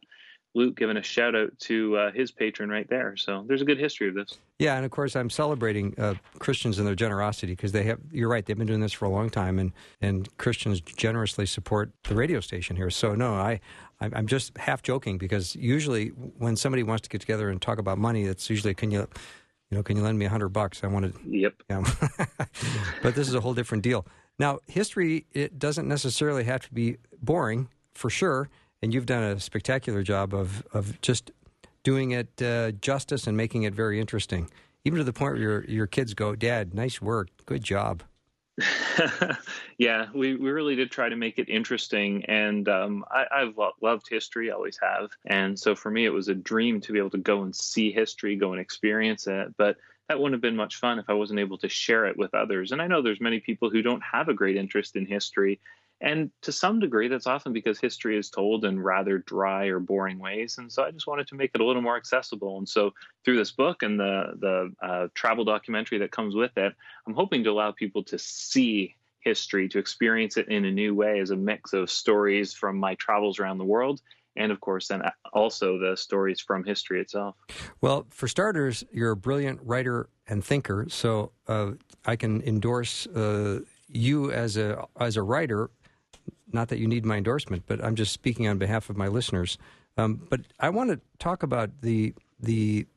[0.56, 3.16] Luke giving a shout out to uh, his patron right there.
[3.18, 4.38] So there's a good history of this.
[4.58, 8.00] Yeah, and of course, I'm celebrating uh, Christians and their generosity because they have.
[8.12, 11.92] You're right; they've been doing this for a long time, and and Christians generously support
[12.04, 12.90] the radio station here.
[12.90, 13.60] So no, I
[14.02, 17.98] I'm just half joking because usually when somebody wants to get together and talk about
[17.98, 19.08] money, it's usually can you,
[19.70, 20.84] you know, can you lend me a hundred bucks?
[20.84, 21.54] I want to Yep.
[21.70, 21.84] yeah.
[23.02, 24.06] but this is a whole different deal.
[24.38, 28.50] Now, history it doesn't necessarily have to be boring for sure,
[28.86, 31.32] and you've done a spectacular job of of just
[31.82, 34.48] doing it uh, justice and making it very interesting,
[34.84, 38.04] even to the point where your your kids go, "Dad, nice work, good job."
[39.80, 43.74] yeah, we, we really did try to make it interesting, and um, I, I've lo-
[43.82, 47.10] loved history, always have, and so for me it was a dream to be able
[47.10, 49.56] to go and see history, go and experience it.
[49.58, 49.78] But
[50.10, 52.72] that wouldn't have been much fun if I wasn't able to share it with others.
[52.72, 55.60] And I know there's many people who don't have a great interest in history,
[56.02, 60.20] and to some degree that's often because history is told in rather dry or boring
[60.20, 60.58] ways.
[60.58, 62.58] And so I just wanted to make it a little more accessible.
[62.58, 66.74] And so through this book and the the uh, travel documentary that comes with it,
[67.08, 71.20] I'm hoping to allow people to see history, to experience it in a new way
[71.20, 74.02] as a mix of stories from my travels around the world.
[74.38, 75.02] And of course, then
[75.34, 77.36] also the stories from history itself.
[77.80, 81.72] Well, for starters, you're a brilliant writer and thinker, so uh,
[82.06, 85.70] I can endorse uh, you as a as a writer.
[86.56, 89.58] Not that you need my endorsement, but I'm just speaking on behalf of my listeners.
[89.98, 92.88] Um, but I want to talk about the the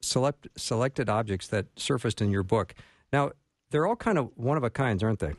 [0.00, 2.74] select selected objects that surfaced in your book.
[3.12, 3.32] Now,
[3.70, 5.34] they're all kind of one of a kinds, aren't they?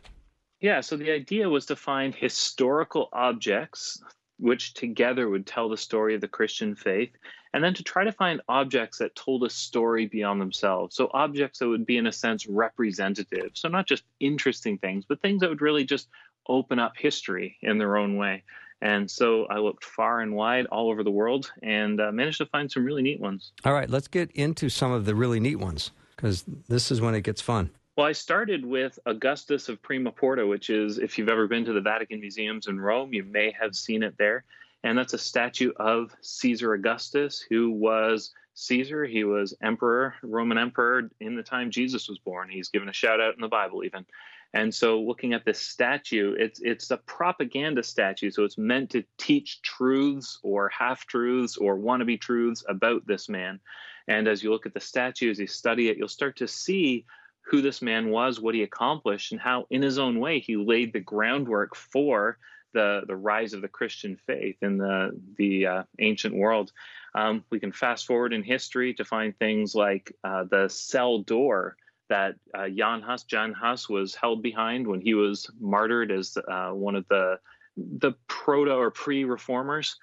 [0.62, 4.02] Yeah, so the idea was to find historical objects
[4.38, 7.12] which together would tell the story of the Christian faith,
[7.54, 10.96] and then to try to find objects that told a story beyond themselves.
[10.96, 13.52] So, objects that would be, in a sense, representative.
[13.54, 16.08] So, not just interesting things, but things that would really just
[16.48, 18.44] open up history in their own way.
[18.82, 22.46] And so I looked far and wide all over the world and uh, managed to
[22.48, 23.54] find some really neat ones.
[23.64, 27.16] All right, let's get into some of the really neat ones because this is when
[27.16, 27.70] it gets fun.
[27.96, 31.74] Well, I started with Augustus of Prima Porta, which is, if you've ever been to
[31.74, 34.44] the Vatican Museums in Rome, you may have seen it there.
[34.84, 39.06] And that's a statue of Caesar Augustus, who was Caesar.
[39.06, 42.50] He was emperor, Roman emperor in the time Jesus was born.
[42.50, 44.06] He's given a shout out in the Bible, even.
[44.54, 49.04] And so, looking at this statue, it's it's a propaganda statue, so it's meant to
[49.18, 53.60] teach truths or half truths or wannabe truths about this man.
[54.08, 57.06] And as you look at the statue, as you study it, you'll start to see
[57.42, 60.94] who this man was, what he accomplished, and how, in his own way, he laid
[60.94, 62.38] the groundwork for
[62.74, 66.72] the the rise of the Christian faith in the the uh, ancient world.
[67.16, 71.76] Um, we can fast forward in history to find things like uh, the cell door
[72.10, 76.70] that uh, Jan Hus, Jan Hus was held behind when he was martyred as uh,
[76.70, 77.40] one of the
[77.76, 79.96] the proto or pre-reformers.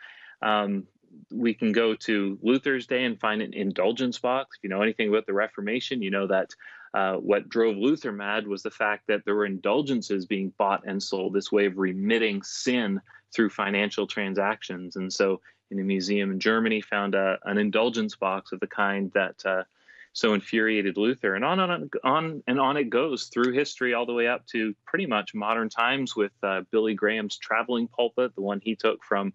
[0.42, 0.86] Um,
[1.30, 4.56] we can go to Luther's day and find an indulgence box.
[4.56, 6.50] If you know anything about the Reformation, you know that
[6.94, 11.02] uh, what drove Luther mad was the fact that there were indulgences being bought and
[11.02, 13.00] sold, this way of remitting sin
[13.32, 14.96] through financial transactions.
[14.96, 19.12] And so, in a museum in Germany, found a, an indulgence box of the kind
[19.14, 19.62] that uh,
[20.12, 24.06] so infuriated Luther, and on and on, on and on it goes through history, all
[24.06, 28.40] the way up to pretty much modern times with uh, Billy Graham's traveling pulpit, the
[28.40, 29.32] one he took from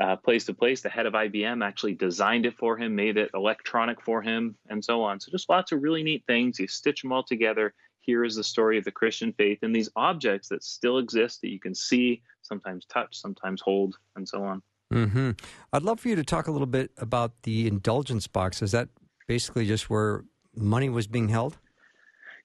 [0.00, 0.80] uh, place to place.
[0.80, 4.84] The head of IBM actually designed it for him, made it electronic for him, and
[4.84, 5.20] so on.
[5.20, 6.58] So just lots of really neat things.
[6.58, 7.74] You stitch them all together.
[8.00, 11.50] Here is the story of the Christian faith and these objects that still exist that
[11.50, 14.62] you can see, sometimes touch, sometimes hold, and so on.
[14.92, 15.32] Mm-hmm.
[15.72, 18.62] I'd love for you to talk a little bit about the indulgence box.
[18.62, 18.88] Is that
[19.26, 21.56] basically just where money was being held?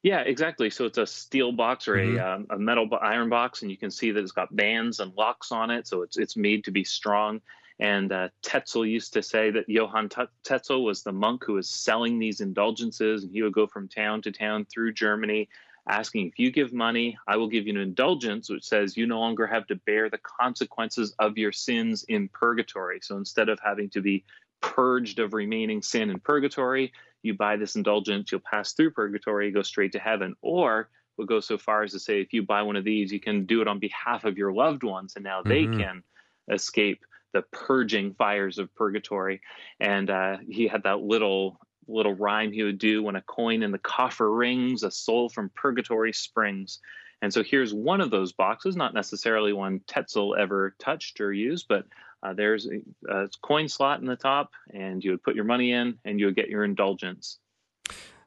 [0.03, 0.69] Yeah, exactly.
[0.69, 2.17] So it's a steel box or Mhm.
[2.17, 5.13] a, um, a metal iron box, and you can see that it's got bands and
[5.15, 5.87] locks on it.
[5.87, 7.41] So it's it's made to be strong.
[7.79, 10.09] And uh, Tetzel used to say that Johann
[10.43, 14.21] Tetzel was the monk who was selling these indulgences, and he would go from town
[14.23, 15.49] to town through Germany,
[15.87, 19.19] asking, "If you give money, I will give you an indulgence, which says you no
[19.19, 23.89] longer have to bear the consequences of your sins in purgatory." So instead of having
[23.91, 24.23] to be
[24.61, 26.93] purged of remaining sin in purgatory,
[27.23, 30.35] you buy this indulgence, you'll pass through purgatory, go straight to heaven.
[30.41, 33.19] Or we'll go so far as to say, if you buy one of these, you
[33.19, 35.77] can do it on behalf of your loved ones, and now they Mhm.
[35.77, 36.03] can
[36.49, 39.41] escape the purging fires of purgatory.
[39.79, 43.71] And uh, he had that little little rhyme he would do when a coin in
[43.71, 46.79] the coffer rings, a soul from purgatory springs.
[47.21, 51.67] And so here's one of those boxes, not necessarily one Tetzel ever touched or used,
[51.67, 51.85] but
[52.23, 52.81] uh, there's a,
[53.11, 56.27] a coin slot in the top, and you would put your money in, and you
[56.27, 57.39] would get your indulgence.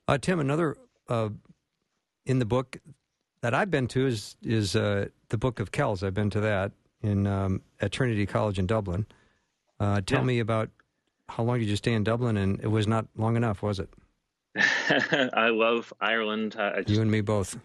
[0.09, 0.77] Uh, Tim, another
[1.09, 1.29] uh,
[2.27, 2.79] in the book
[3.41, 6.03] that I've been to is is uh, the Book of Kells.
[6.03, 9.07] I've been to that in um, at Trinity College in Dublin.
[9.81, 10.25] Uh, tell Yeah.
[10.27, 10.71] me about
[11.29, 12.37] how long did you stay in Dublin?
[12.37, 13.89] And it was not long enough, was it?
[15.35, 16.57] I love Ireland.
[16.59, 17.59] I I just You and me both.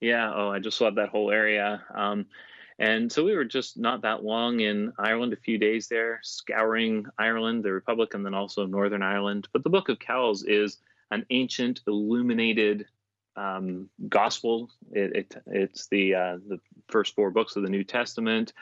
[0.00, 0.32] Yeah.
[0.34, 1.82] Oh, I just love that whole area.
[1.94, 2.26] Um,
[2.78, 7.06] and so we were just not that long in Ireland, a few days there, scouring
[7.18, 9.48] Ireland, the Republic, and then also Northern Ireland.
[9.52, 10.78] But the Book of Kells is
[11.10, 12.86] an ancient, illuminated
[13.36, 14.70] um, gospel.
[14.92, 18.52] It, it, it's the uh, the first four books of the New Testament,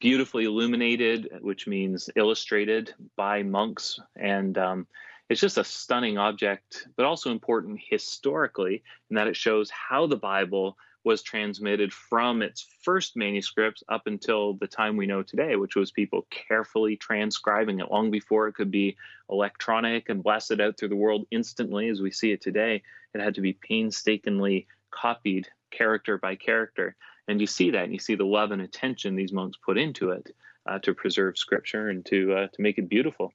[0.00, 4.86] beautifully illuminated, which means illustrated by monks, and um,
[5.30, 10.16] it's just a stunning object, but also important historically in that it shows how the
[10.16, 15.74] Bible was transmitted from its first manuscripts up until the time we know today, which
[15.74, 18.96] was people carefully transcribing it long before it could be
[19.30, 22.82] electronic and blasted out through the world instantly as we see it today.
[23.14, 26.94] It had to be painstakingly copied character by character.
[27.28, 30.10] And you see that, and you see the love and attention these monks put into
[30.10, 30.34] it
[30.66, 33.32] uh, to preserve scripture and to uh, to make it beautiful.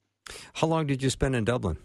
[0.53, 1.77] How long did you spend in Dublin?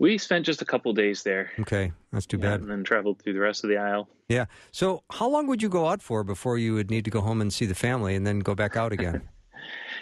[0.00, 2.60] We spent just a couple days there, Okay, that's too bad.
[2.62, 4.08] and then traveled through the rest of the isle.
[4.28, 4.46] Yeah.
[4.72, 7.40] So, how long would you go out for before you would need to go home
[7.42, 9.28] and see the family and then go back out again?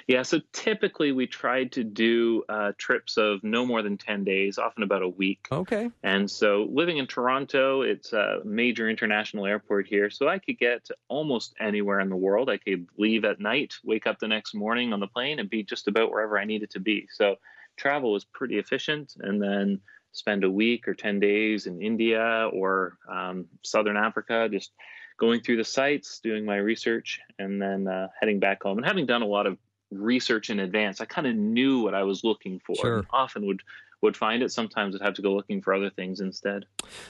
[0.07, 4.57] Yeah, so typically we tried to do uh, trips of no more than 10 days,
[4.57, 5.47] often about a week.
[5.53, 5.91] okay.
[6.03, 10.09] And so living in Toronto, it's a major international airport here.
[10.09, 12.49] So I could get to almost anywhere in the world.
[12.49, 15.63] I could leave at night, wake up the next morning on the plane, and be
[15.63, 17.07] just about wherever I needed to be.
[17.13, 17.37] So
[17.79, 19.15] travel was pretty efficient.
[19.19, 19.81] And then
[20.13, 24.73] spend a week or 10 days in India or um, Southern Africa, just
[25.19, 28.79] going through the sites, doing my research, and then uh, heading back home.
[28.79, 29.59] And having done a lot of
[29.91, 32.77] research in advance, I kind of knew what I was looking for.
[32.77, 33.07] Sure.
[33.11, 33.63] Often would
[34.01, 34.53] would find it.
[34.53, 36.67] Sometimes I'd have to go looking for other things instead.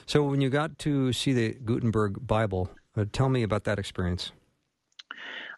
[0.07, 4.31] So, when you got to see the Gutenberg Bible, uh, tell me about that experience.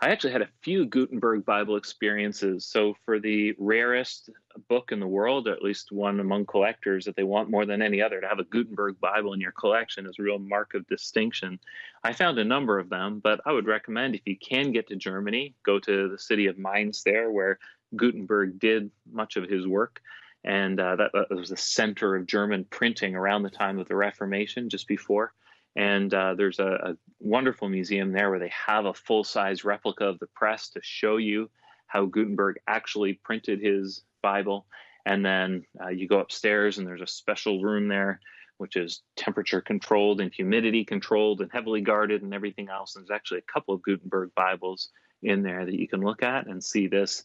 [0.04, 2.66] I actually had a few Gutenberg Bible experiences.
[2.66, 4.32] So, for the rarest
[4.68, 7.84] book in the world, or at least one among collectors that they want more than
[7.84, 10.88] any other, to have a Gutenberg Bible in your collection is a real mark of
[10.88, 11.60] distinction.
[12.04, 14.96] I found a number of them, but I would recommend if you can get to
[14.96, 17.60] Germany, go to the city of Mainz there, where
[17.96, 20.02] Gutenberg did much of his work.
[20.44, 23.96] And uh, that, that was the center of German printing around the time of the
[23.96, 25.32] Reformation, just before.
[25.76, 30.06] And uh, there's a, a wonderful museum there where they have a full size replica
[30.06, 31.50] of the press to show you
[31.88, 34.66] how Gutenberg actually printed his Bible.
[35.06, 38.20] And then uh, you go upstairs, and there's a special room there,
[38.58, 42.96] which is temperature controlled and humidity controlled and heavily guarded and everything else.
[42.96, 44.90] And there's actually a couple of Gutenberg Bibles
[45.24, 47.24] in there that you can look at and see this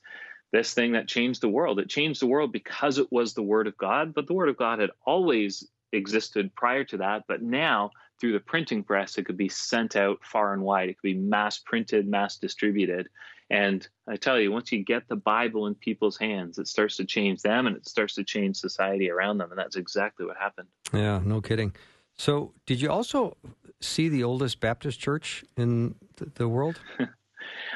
[0.53, 1.81] this thing that changed the world.
[1.81, 4.57] It changed the world because it was the Word of God, but the Word of
[4.57, 7.25] God had always existed prior to that.
[7.27, 10.89] But now, through the printing press, it could be sent out far and wide.
[10.89, 13.09] It could be mass printed, mass distributed.
[13.51, 17.05] And I tell you, once you get the Bible in people's hands, it starts to
[17.05, 19.51] change them and it starts to change society around them.
[19.51, 20.69] And that's exactly what happened.
[20.93, 21.75] Yeah, no kidding.
[22.19, 23.37] So, did you also
[23.81, 25.95] see the oldest Baptist church in
[26.35, 26.81] the world?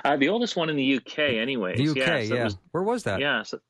[0.05, 1.77] Uh, the oldest one in the UK, anyways.
[1.79, 2.19] The UK, yeah.
[2.19, 2.29] yeah.
[2.29, 3.21] so it was- Where was that?
[3.21, 3.43] Yeah.
[3.43, 3.61] So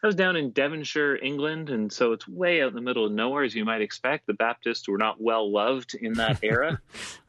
[0.00, 3.12] that was down in Devonshire, England, and so it's way out in the middle of
[3.12, 4.26] nowhere, as you might expect.
[4.26, 6.80] The Baptists were not well loved in that era.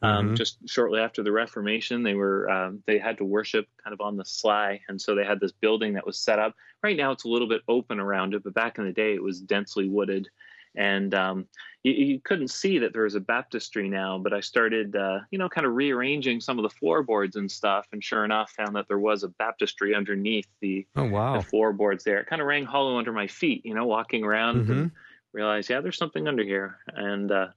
[0.02, 0.28] Um, mm-hmm.
[0.30, 4.00] um, just shortly after the Reformation, they were um, they had to worship kind of
[4.00, 6.54] on the sly, and so they had this building that was set up.
[6.82, 9.22] Right now, it's a little bit open around it, but back in the day, it
[9.22, 10.28] was densely wooded
[10.74, 11.46] and um,
[11.82, 14.18] you, you, couldn't see that there was a baptistry now.
[14.18, 17.86] But I started, uh, you know, kind of rearranging some of the floorboards and stuff,
[17.92, 21.36] and sure enough, found that there was a baptistry underneath the, oh, wow.
[21.36, 22.18] the floorboards there.
[22.20, 24.72] It kind of rang hollow under my feet, you know, walking around mm-hmm.
[24.72, 24.90] and
[25.32, 27.48] realized, yeah, there's something under here, and uh,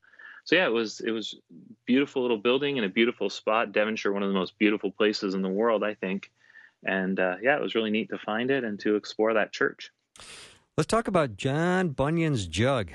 [0.46, 1.36] so yeah, it was it was
[1.86, 3.72] beautiful little building in a beautiful spot.
[3.72, 6.32] Devonshire, one of the most beautiful places in the world, I think.
[6.86, 9.92] And uh, yeah, it was really neat to find it and to explore that church.
[10.78, 12.90] Let's talk about John Bunyan's jug.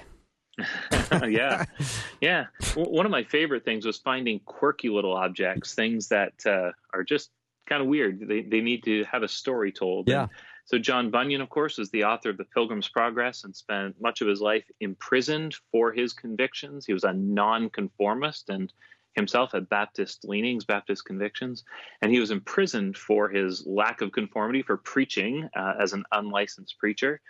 [1.28, 1.64] yeah,
[2.20, 2.46] yeah.
[2.74, 7.30] One of my favorite things was finding quirky little objects, things that uh, are just
[7.66, 8.26] kind of weird.
[8.26, 10.08] They they need to have a story told.
[10.08, 10.22] Yeah.
[10.22, 10.30] And
[10.64, 14.20] so John Bunyan, of course, is the author of The Pilgrim's Progress and spent much
[14.20, 16.84] of his life imprisoned for his convictions.
[16.84, 18.70] He was a nonconformist and
[19.14, 21.64] himself had Baptist leanings, Baptist convictions,
[22.02, 26.78] and he was imprisoned for his lack of conformity for preaching uh, as an unlicensed
[26.78, 27.20] preacher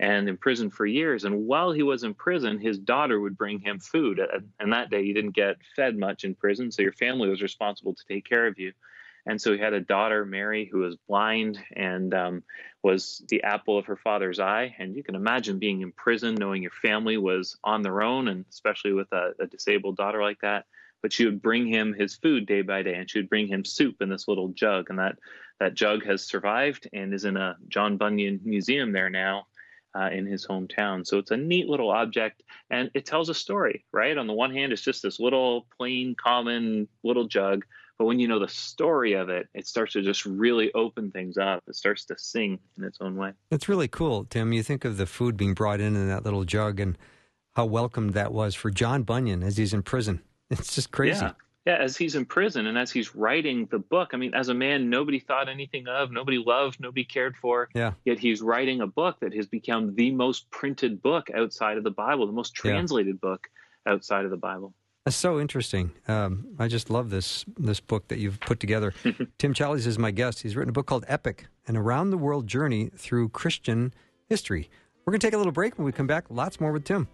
[0.00, 1.24] and in prison for years.
[1.24, 4.20] And while he was in prison, his daughter would bring him food.
[4.58, 7.94] And that day, you didn't get fed much in prison, so your family was responsible
[7.94, 8.72] to take care of you.
[9.26, 12.42] And so he had a daughter, Mary, who was blind and um,
[12.82, 14.74] was the apple of her father's eye.
[14.78, 18.44] And you can imagine being in prison, knowing your family was on their own, and
[18.50, 20.66] especially with a, a disabled daughter like that.
[21.00, 23.64] But she would bring him his food day by day, and she would bring him
[23.64, 24.90] soup in this little jug.
[24.90, 25.16] And that,
[25.58, 29.46] that jug has survived and is in a John Bunyan museum there now
[29.94, 31.06] uh, in his hometown.
[31.06, 34.16] So it's a neat little object and it tells a story, right?
[34.16, 37.64] On the one hand, it's just this little plain, common little jug.
[37.98, 41.38] But when you know the story of it, it starts to just really open things
[41.38, 41.62] up.
[41.68, 43.32] It starts to sing in its own way.
[43.52, 44.52] It's really cool, Tim.
[44.52, 46.98] You think of the food being brought in in that little jug and
[47.54, 50.22] how welcomed that was for John Bunyan as he's in prison.
[50.50, 51.24] It's just crazy.
[51.24, 51.32] Yeah
[51.66, 54.54] yeah, as he's in prison and as he's writing the book, I mean, as a
[54.54, 57.68] man nobody thought anything of, nobody loved, nobody cared for.
[57.74, 57.92] Yeah.
[58.04, 61.90] Yet he's writing a book that has become the most printed book outside of the
[61.90, 63.28] Bible, the most translated yeah.
[63.28, 63.48] book
[63.86, 64.74] outside of the Bible.
[65.04, 65.92] That's so interesting.
[66.08, 68.94] Um, I just love this this book that you've put together.
[69.38, 70.40] Tim Challies is my guest.
[70.42, 73.92] He's written a book called Epic, an around the world journey through Christian
[74.28, 74.70] history.
[75.04, 75.78] We're going to take a little break.
[75.78, 77.08] When we come back, lots more with Tim.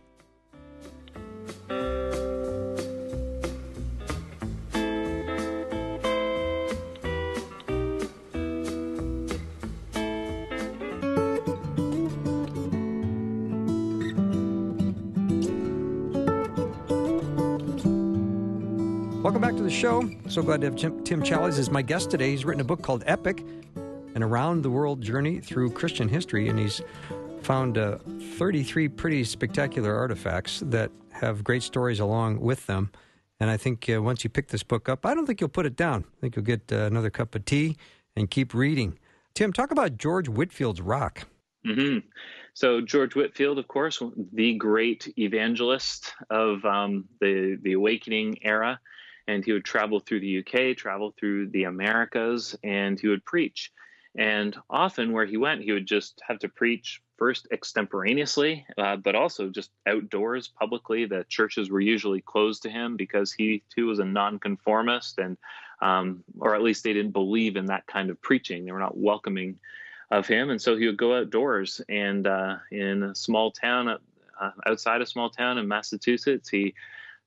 [19.71, 20.11] The show.
[20.29, 22.33] So glad to have Tim, Tim Challies as my guest today.
[22.33, 23.45] He's written a book called Epic,
[24.17, 26.83] an around the world journey through Christian history, and he's
[27.43, 27.99] found uh,
[28.37, 32.91] 33 pretty spectacular artifacts that have great stories along with them.
[33.39, 35.67] And I think uh, once you pick this book up, I don't think you'll put
[35.67, 36.05] it down.
[36.17, 37.77] I think you'll get uh, another cup of tea
[38.17, 38.99] and keep reading.
[39.35, 41.29] Tim, talk about George Whitefield's Rock.
[41.65, 42.09] Mm-hmm.
[42.55, 44.03] So George Whitefield, of course,
[44.33, 48.81] the great evangelist of um, the the Awakening era,
[49.31, 53.73] and he would travel through the UK, travel through the Americas, and he would preach.
[54.17, 59.15] And often, where he went, he would just have to preach first extemporaneously, uh, but
[59.15, 61.05] also just outdoors publicly.
[61.05, 65.37] The churches were usually closed to him because he too was a nonconformist, and
[65.81, 68.65] um, or at least they didn't believe in that kind of preaching.
[68.65, 69.61] They were not welcoming
[70.11, 71.81] of him, and so he would go outdoors.
[71.89, 76.75] And uh, in a small town, uh, outside a small town in Massachusetts, he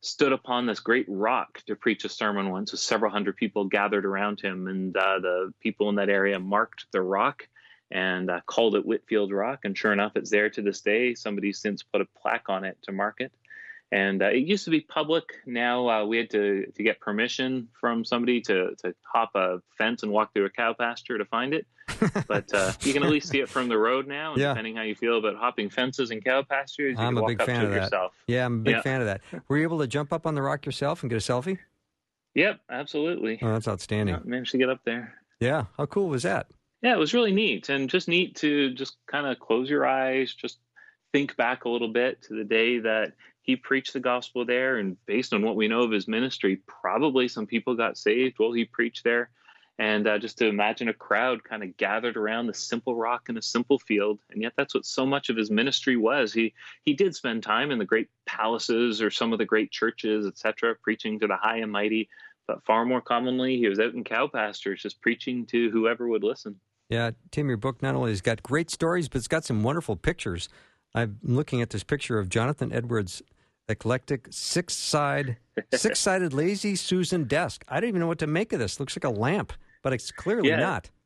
[0.04, 4.06] stood upon this great rock to preach a sermon once with several hundred people gathered
[4.06, 4.68] around him.
[4.68, 7.48] And uh, the people in that area marked the rock
[7.90, 9.62] and uh, called it Whitefield Rock.
[9.64, 11.16] And sure enough, it's there to this day.
[11.16, 13.32] Somebody's since put a plaque on it to mark it.
[13.94, 15.26] And uh, it used to be public.
[15.46, 20.02] Now uh, we had to, to get permission from somebody to, to hop a fence
[20.02, 21.68] and walk through a cow pasture to find it.
[22.28, 24.34] but uh, you can at least see it from the road now.
[24.36, 24.50] Yeah.
[24.50, 27.70] Depending how you feel about hopping fences and cow pastures, I'm a big fan of
[27.70, 27.84] that.
[27.84, 28.14] Yourself.
[28.26, 28.82] Yeah, I'm a big yeah.
[28.82, 29.22] fan of that.
[29.48, 31.60] Were you able to jump up on the rock yourself and get a selfie?
[32.34, 33.38] Yep, absolutely.
[33.44, 34.16] Oh, that's outstanding.
[34.16, 35.14] Yeah, managed to get up there.
[35.40, 36.48] Yeah, how cool was that?
[36.82, 40.34] Yeah, it was really neat and just neat to just kind of close your eyes,
[40.34, 40.58] just
[41.12, 43.14] think back a little bit to the day that
[43.44, 44.78] he preached the gospel there.
[44.78, 48.54] And based on what we know of his ministry, probably some people got saved while
[48.54, 49.30] he preached there.
[49.80, 53.38] And uh, just to imagine a crowd kind of gathered around the simple rock in
[53.38, 56.32] a simple field, and yet that's what so much of his ministry was.
[56.32, 56.54] He
[56.86, 60.76] he did spend time in the great palaces or some of the great churches, etc.,
[60.84, 62.08] preaching to the high and mighty.
[62.48, 66.24] But far more commonly, he was out in cow pastures, just preaching to whoever would
[66.24, 66.60] listen.
[66.90, 69.96] Yeah, Tim, your book not only has got great stories, but it's got some wonderful
[69.96, 70.50] pictures.
[70.94, 73.24] I'm looking at this picture of Jonathan Edwards'
[73.70, 75.38] eclectic six side
[75.74, 77.64] six sided lazy Susan desk.
[77.68, 78.80] I don't even know what to make of this.
[78.80, 80.58] Looks like a lamp, but it's clearly Yeah.
[80.58, 80.90] not.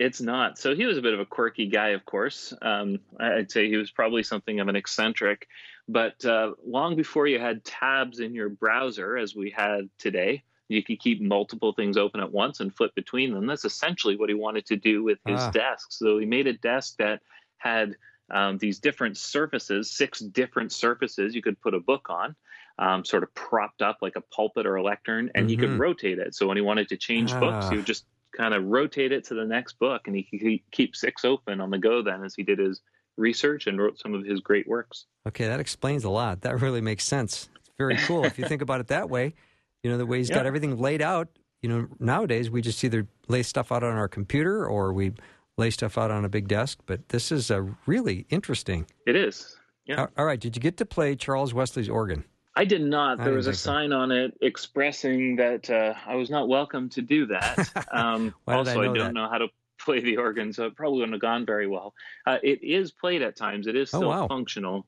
[0.00, 0.58] It's not.
[0.58, 2.54] So he was a bit of a quirky guy, of course.
[2.62, 5.46] Um, I'd say he was probably something of an eccentric.
[5.88, 10.82] But uh, long before you had tabs in your browser, as we had today, you
[10.82, 13.46] could keep multiple things open at once and flip between them.
[13.46, 15.50] That's essentially what he wanted to do with his Ah.
[15.50, 15.88] desk.
[15.92, 17.20] So he made a desk that
[17.58, 17.94] had
[18.30, 22.34] um, these different surfaces, six different surfaces you could put a book on.
[22.80, 26.20] Um, sort of propped up like a pulpit or a lectern, and he could rotate
[26.20, 26.36] it.
[26.36, 27.70] So when he wanted to change books, Ah.
[27.70, 28.04] he would just
[28.36, 31.60] kind of rotate it to the next book, and he could keep- keep six open
[31.60, 32.02] on the go.
[32.02, 32.80] Then, as he did his
[33.16, 35.06] research and wrote some of his great works.
[35.26, 36.42] Okay, that explains a lot.
[36.42, 37.48] That really makes sense.
[37.56, 39.34] It's very cool if you think about it that way.
[39.82, 41.26] You know, the way he's got everything laid out.
[41.62, 45.14] You know, nowadays we just either lay stuff out on our computer or we
[45.58, 46.78] lay stuff out on a big desk.
[46.86, 48.86] But this is uh, really interesting.
[49.06, 49.56] It is.
[49.86, 50.06] Yeah.
[50.16, 52.24] All- right, did you get to play Charles Wesley's organ?
[52.56, 53.22] I did not.
[53.22, 53.70] There was a so.
[53.70, 57.86] sign on it expressing that uh, I was not welcome to do that.
[57.92, 59.14] Um, did I also, I, don't that?
[59.14, 59.48] know how to
[59.80, 61.94] play the organ, so it probably wouldn't have gone very well.
[62.26, 63.66] Uh, it is played at times.
[63.68, 64.26] It is Oh, still wow.
[64.28, 64.86] functional.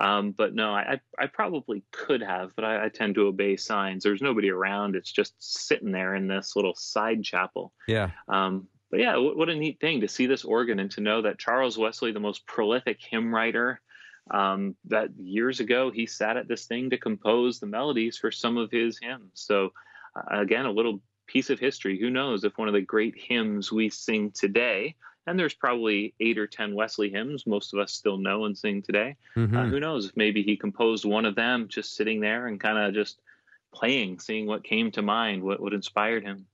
[0.00, 3.56] Um, but no, I, I I probably could have, but I, I tend to obey
[3.56, 4.02] signs.
[4.02, 4.96] There's nobody around.
[4.96, 7.72] It's just sitting there in this little side chapel.
[7.86, 8.10] Yeah.
[8.28, 11.22] Um, but yeah, what, what a neat thing to see this organ and to know
[11.22, 13.80] that Charles Wesley, the most prolific hymn writer,
[14.30, 18.56] um, that years ago he sat at this thing to compose the melodies for some
[18.56, 19.30] of his hymns.
[19.34, 19.72] So,
[20.14, 21.98] uh, again, a little piece of history.
[21.98, 26.38] Who knows if one of the great hymns we sing today, and there's probably eight
[26.38, 29.16] or ten Wesley hymns most of us still know and sing today.
[29.36, 29.56] Mhm.
[29.56, 32.78] Uh, who knows if maybe he composed one of them just sitting there and kind
[32.78, 33.20] of just
[33.72, 36.46] playing, seeing what came to mind, what, what inspired him.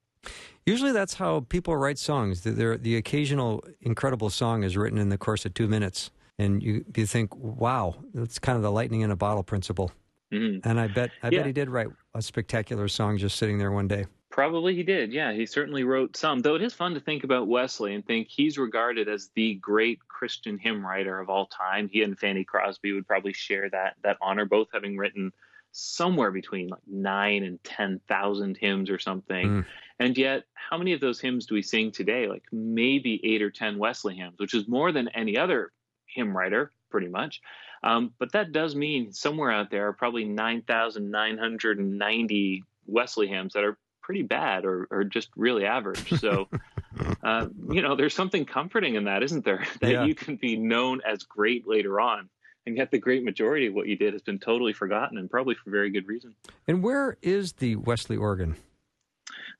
[0.67, 2.41] Usually that's how people write songs.
[2.43, 6.11] The, the, occasional incredible song is written in the course of two minutes.
[6.39, 9.93] And you, you think, wow, that's kind of the lightning in a bottle principle.
[10.33, 10.61] Mhm.
[10.67, 11.39] And I bet I Yeah.
[11.39, 14.07] bet he did write a spectacular song just sitting there one day.
[14.29, 15.12] Probably he did.
[15.12, 16.41] Yeah, he certainly wrote some.
[16.41, 20.01] Though it is fun to think about Wesley and think he's regarded as the great
[20.09, 21.89] Christian hymn writer of all time.
[21.89, 25.33] He and Fanny Crosby would probably share that that honor, both having written
[25.79, 29.49] somewhere between like nine and ten thousand hymns or something.
[29.49, 29.66] Mm.
[29.99, 32.27] And yet, how many of those hymns do we sing today?
[32.29, 35.72] Like maybe eight or ten Wesley hymns, which is more than any other
[36.07, 37.41] hymn writer, pretty much.
[37.83, 43.77] Um, but that does mean somewhere out there are probably 9,990 Wesley hymns that are
[44.03, 46.18] pretty bad or, or just really average.
[46.20, 46.49] So,
[47.22, 49.66] uh, you know, there's something comforting in that, isn't there?
[49.81, 50.05] That Yeah.
[50.05, 52.29] you can be known as great later on.
[52.67, 55.55] And yet the great majority of what you did has been totally forgotten and probably
[55.55, 56.35] for very good reason.
[56.67, 58.57] And where is the Wesley organ?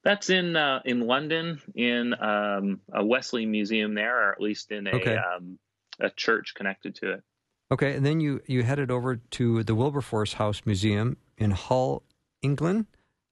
[0.03, 4.87] That's in uh, in London in um, a Wesley museum there, or at least in
[4.87, 5.17] a Okay.
[5.17, 5.59] um,
[6.01, 7.23] a church connected to it.
[7.73, 12.05] Okay, and then you, you headed over to the Wilberforce House Museum in Hull,
[12.43, 12.87] England.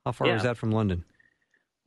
[0.05, 0.35] How far Yeah.
[0.35, 1.05] was that from London?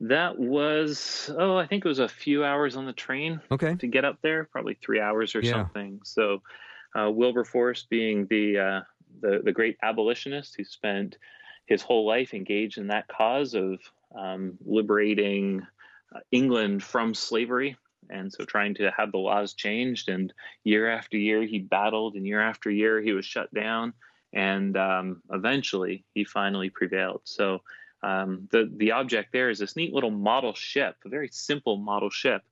[0.00, 3.74] That was oh, I think it was a few hours on the train Okay.
[3.76, 5.52] to get up there, probably three hours or Yeah.
[5.52, 6.00] something.
[6.04, 6.42] So,
[6.94, 8.80] uh, Wilberforce being the, uh,
[9.20, 11.18] the the great abolitionist who spent
[11.66, 13.80] his whole life engaged in that cause of
[14.16, 15.66] um, liberating
[16.14, 17.76] uh, England from slavery,
[18.08, 20.08] and so trying to have the laws changed.
[20.08, 20.32] And
[20.64, 23.92] year after year, he battled, and year after year, he was shut down,
[24.32, 27.22] and um, eventually, he finally prevailed.
[27.24, 27.60] So.
[28.00, 32.10] Um, the the object there is this neat little model ship, a very simple model
[32.10, 32.42] ship,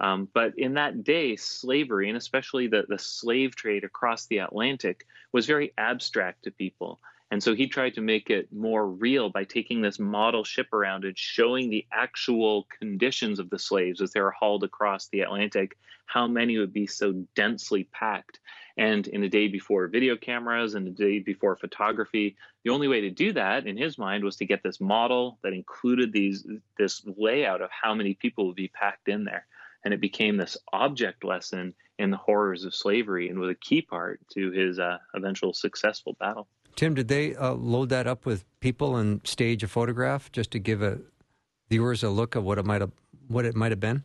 [0.00, 5.06] um, but in that day, slavery, and especially the, the slave trade across the Atlantic,
[5.32, 7.00] was very abstract to people.
[7.30, 11.04] And so he tried to make it more real by taking this model ship around
[11.04, 15.76] and showing the actual conditions of the slaves as they were hauled across the Atlantic,
[16.06, 18.40] how many would be so densely packed.
[18.76, 23.00] And in a day before video cameras and a day before photography, the only way
[23.00, 27.02] to do that, in his mind, was to get this model that included these this
[27.16, 29.46] layout of how many people would be packed in there
[29.84, 33.82] and it became this object lesson in the horrors of slavery and was a key
[33.82, 36.48] part to his uh, eventual successful battle.
[36.74, 40.58] Tim, did they uh, load that up with people and stage a photograph just to
[40.58, 40.98] give a
[41.70, 42.90] viewers a look of what it might have
[43.28, 44.02] what it might have been?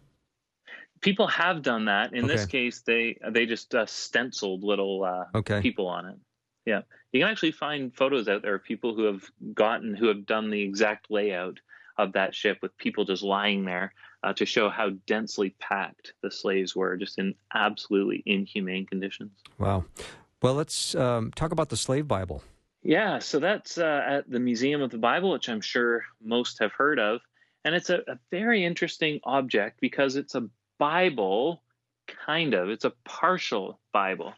[1.02, 2.14] People have done that.
[2.14, 5.62] In this case, they they just uh, stenciled little uh, Okay.
[5.62, 6.18] people on it.
[6.66, 9.24] Yeah, you can actually find photos out there of people who have
[9.54, 11.60] gotten who have done the exact layout
[11.98, 16.32] of that ship with people just lying there uh, to show how densely packed the
[16.32, 19.32] slaves were, just in absolutely inhumane conditions.
[19.58, 19.86] Wow.
[20.42, 22.44] Well, let's um, talk about the slave Bible.
[22.82, 26.72] Yeah, so that's uh, at the Museum of the Bible, which I'm sure most have
[26.72, 27.22] heard of.
[27.66, 30.48] And it's a, a very interesting object because it's a
[30.78, 31.62] Bible,
[32.26, 32.70] kind of.
[32.70, 34.34] It's a partial Bible.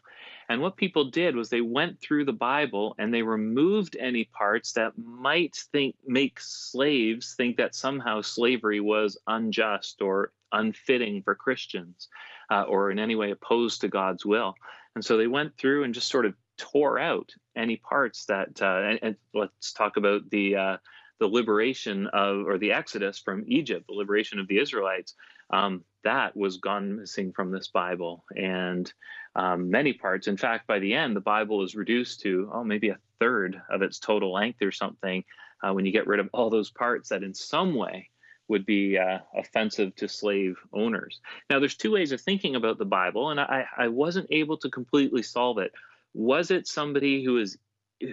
[0.48, 4.72] And what people did was they went through the Bible and they removed any parts
[4.72, 12.08] that might think make slaves think that somehow slavery was unjust or unfitting for Christians
[12.50, 14.54] uh, or in any way opposed to God's will.
[14.94, 18.60] And so they went through and just sort of tore out any parts that.
[18.60, 20.76] Uh, and, and, let's talk about the uh,
[21.18, 25.14] the liberation of or the exodus from Egypt, the liberation of the Israelites.
[25.50, 28.92] Um, that was gone missing from this Bible, and
[29.34, 30.26] um, many parts.
[30.26, 33.82] In fact, by the end, the Bible is reduced to oh maybe a third of
[33.82, 35.24] its total length or something.
[35.62, 38.10] Uh, when you get rid of all those parts that in some way
[38.48, 41.20] would be uh, offensive to slave owners.
[41.48, 44.70] Now, there's two ways of thinking about the Bible, and I, I wasn't able to
[44.70, 45.72] completely solve it.
[46.14, 47.56] Was it somebody who is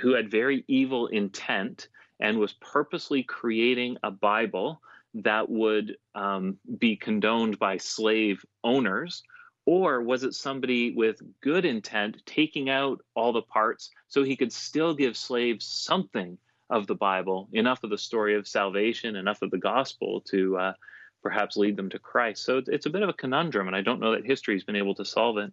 [0.01, 1.87] who had very evil intent
[2.19, 4.81] and was purposely creating a Bible
[5.15, 9.23] that would um, be condoned by slave owners?
[9.65, 14.51] Or was it somebody with good intent taking out all the parts so he could
[14.51, 16.37] still give slaves something
[16.69, 20.73] of the Bible, enough of the story of salvation, enough of the gospel to uh,
[21.21, 22.43] perhaps lead them to Christ?
[22.45, 24.95] So it's a bit of a conundrum, and I don't know that history's been able
[24.95, 25.51] to solve it.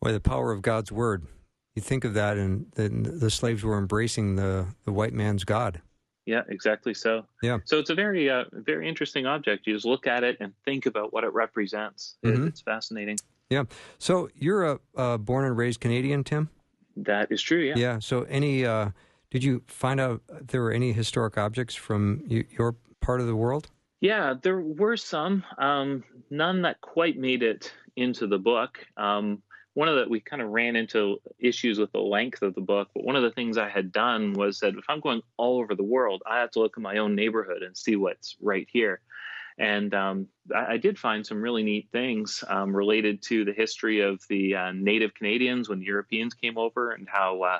[0.00, 1.26] Boy, the power of God's word.
[1.74, 5.80] You think of that, and the, the slaves were embracing the, the white man's God.
[6.26, 7.24] Yeah, exactly so.
[7.42, 7.58] Yeah.
[7.64, 9.66] So it's a very, uh, very interesting object.
[9.66, 12.16] You just look at it and think about what it represents.
[12.24, 12.46] Mm-hmm.
[12.46, 13.18] it's fascinating.
[13.50, 13.64] Yeah.
[13.98, 16.48] So you're a, born and raised Canadian, Tim.
[16.96, 17.60] That is true.
[17.60, 17.74] Yeah.
[17.76, 17.98] Yeah.
[17.98, 18.90] So any, uh,
[19.30, 23.68] did you find out there were any historic objects from your part of the world?
[24.00, 25.44] Yeah, there were some.
[25.58, 28.84] Um, none that quite made it into the book.
[28.96, 29.42] Um,
[29.74, 32.88] one of the we kind of ran into issues with the length of the book
[32.94, 35.74] but one of the things i had done was that if i'm going all over
[35.74, 39.00] the world i have to look at my own neighborhood and see what's right here.
[39.58, 44.00] And um, I, I, did find some really neat things um, related to the history
[44.00, 47.58] of the uh, native canadians when europeans came over and how uh,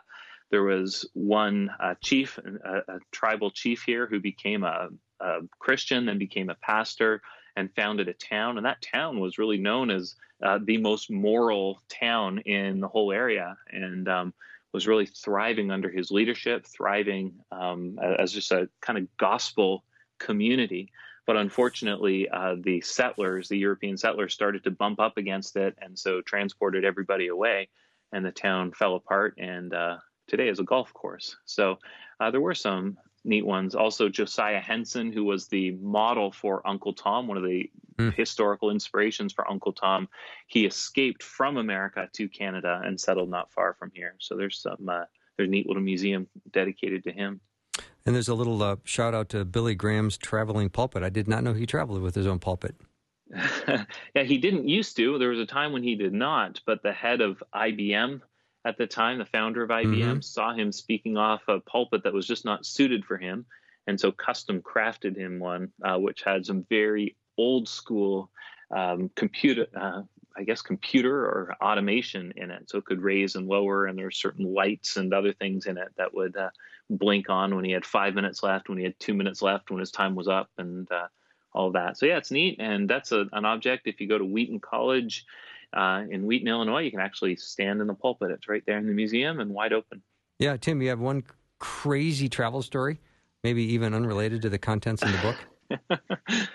[0.50, 4.88] there was one uh, chief a, a, tribal chief here who became a,
[5.20, 7.20] a christian then became a pastor
[7.56, 8.56] and founded a town.
[8.56, 13.12] And that town was really known as uh, the most moral town in the whole
[13.12, 14.34] area and um,
[14.72, 19.84] was really thriving under his leadership, thriving um, as just a kind of gospel
[20.18, 20.90] community.
[21.26, 25.96] But unfortunately, uh, the settlers, the European settlers, started to bump up against it and
[25.96, 27.68] so transported everybody away,
[28.12, 29.34] and the town fell apart.
[29.38, 31.36] And uh, today is a golf course.
[31.44, 31.78] So
[32.18, 33.74] uh, there were some neat ones.
[33.74, 38.14] Also, Josiah Henson, who was the model for Uncle Tom, one of the mm.
[38.14, 40.08] historical inspirations for Uncle Tom.
[40.46, 44.16] He escaped from America to Canada and settled not far from here.
[44.18, 45.04] So there's some uh,
[45.36, 47.40] there's a neat little museum dedicated to him.
[48.04, 51.02] And there's a little uh, shout out to Billy Graham's traveling pulpit.
[51.02, 52.74] I did not know he traveled with his own pulpit.
[53.68, 55.18] yeah, he didn't used to.
[55.18, 58.20] There was a time when he did not, but the head of IBM
[58.64, 60.20] at the time, the founder of IBM, mm-hmm.
[60.20, 63.44] saw him speaking off a pulpit that was just not suited for him,
[63.86, 68.30] and so custom crafted him one, uh, which had some very old school
[68.70, 70.02] um, computer, uh,
[70.36, 72.70] I guess, computer or automation in it.
[72.70, 75.76] So it could raise and lower, and there were certain lights and other things in
[75.76, 76.50] it that would uh,
[76.88, 79.80] blink on when he had five minutes left, when he had two minutes left, when
[79.80, 81.08] his time was up, and uh,
[81.52, 81.98] all that.
[81.98, 83.86] So yeah, it's neat, and that's a, an object.
[83.86, 85.26] If you go to Wheaton College
[85.72, 88.30] uh, in Wheaton, Illinois, you can actually stand in the pulpit.
[88.30, 90.02] It's right there in the museum and wide open.
[90.38, 91.24] Yeah, Tim, you have one
[91.58, 92.98] crazy travel story,
[93.44, 96.00] maybe even unrelated to the contents in the book.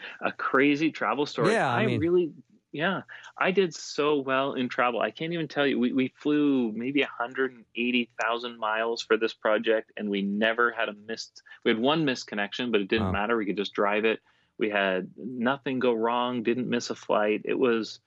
[0.22, 1.54] a crazy travel story.
[1.54, 2.32] Yeah, I, I mean, really,
[2.72, 3.02] yeah,
[3.38, 5.02] I did so well in travel.
[5.02, 5.80] I can't even tell you.
[5.80, 11.42] We we flew maybe 180,000 miles for this project, and we never had a missed.
[11.64, 13.38] We had one missed connection, but it didn't matter.
[13.38, 14.20] We could just drive it.
[14.60, 16.44] We had nothing go wrong.
[16.44, 17.42] Didn't miss a flight.
[17.46, 18.00] It was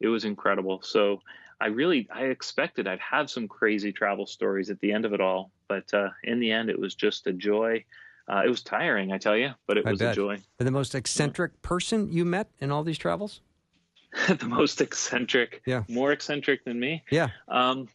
[0.00, 0.80] it was incredible.
[0.82, 1.20] So
[1.60, 5.20] I really I expected I'd have some crazy travel stories at the end of it
[5.20, 7.84] all, but uh, in the end, it was just a joy.
[8.30, 10.12] Uh, it was tiring, I tell you, but it I was bet.
[10.12, 10.38] a joy.
[10.58, 13.40] And the most eccentric person you met in all these travels?
[14.28, 17.02] the most eccentric, yeah, more eccentric than me.
[17.10, 17.28] Yeah.
[17.48, 17.88] Um,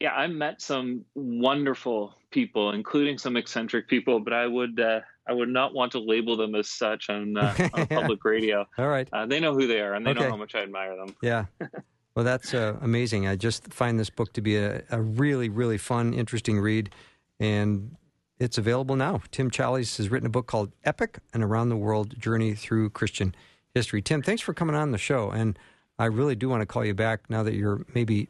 [0.00, 5.32] yeah, I met some wonderful people, including some eccentric people, but I would uh, I
[5.32, 8.66] would not want to label them as such on, uh, on public radio.
[8.78, 10.20] All right, uh, they know who they are and they okay.
[10.20, 11.14] know how much I admire them.
[11.22, 11.46] Yeah.
[12.14, 13.28] Well, that's uh, amazing.
[13.28, 16.92] I just find this book to be a, a, really, really fun, interesting read,
[17.38, 17.94] and
[18.40, 19.22] it's available now.
[19.30, 23.36] Tim Challies has written a book called Epic: An Around the World Journey Through Christian
[23.72, 24.02] History.
[24.02, 25.56] Tim, thanks for coming on the show, and
[25.96, 28.28] I really do want to call you back now that you're maybe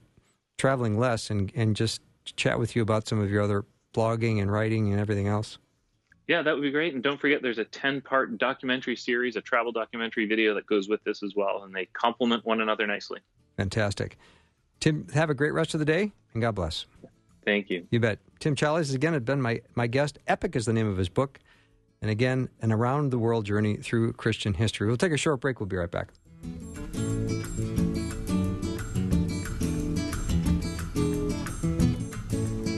[0.58, 2.02] traveling less and, and just
[2.36, 5.58] chat with you about some of your other blogging and writing and everything else.
[6.28, 6.94] Yeah, that would be great.
[6.94, 10.88] And don't forget, there's a 10 part documentary series, a travel documentary video that goes
[10.88, 13.20] with this as well, and they complement one another nicely.
[13.56, 14.18] Fantastic.
[14.78, 16.84] Tim, have a great rest of the day, and God bless.
[17.44, 17.86] Thank you.
[17.90, 18.18] You bet.
[18.40, 20.18] Tim Challies, again, been my, my guest.
[20.26, 21.40] Epic is the name of his book.
[22.02, 24.86] And again, an around the world journey through Christian history.
[24.86, 25.58] We'll take a short break.
[25.58, 26.10] We'll be right back.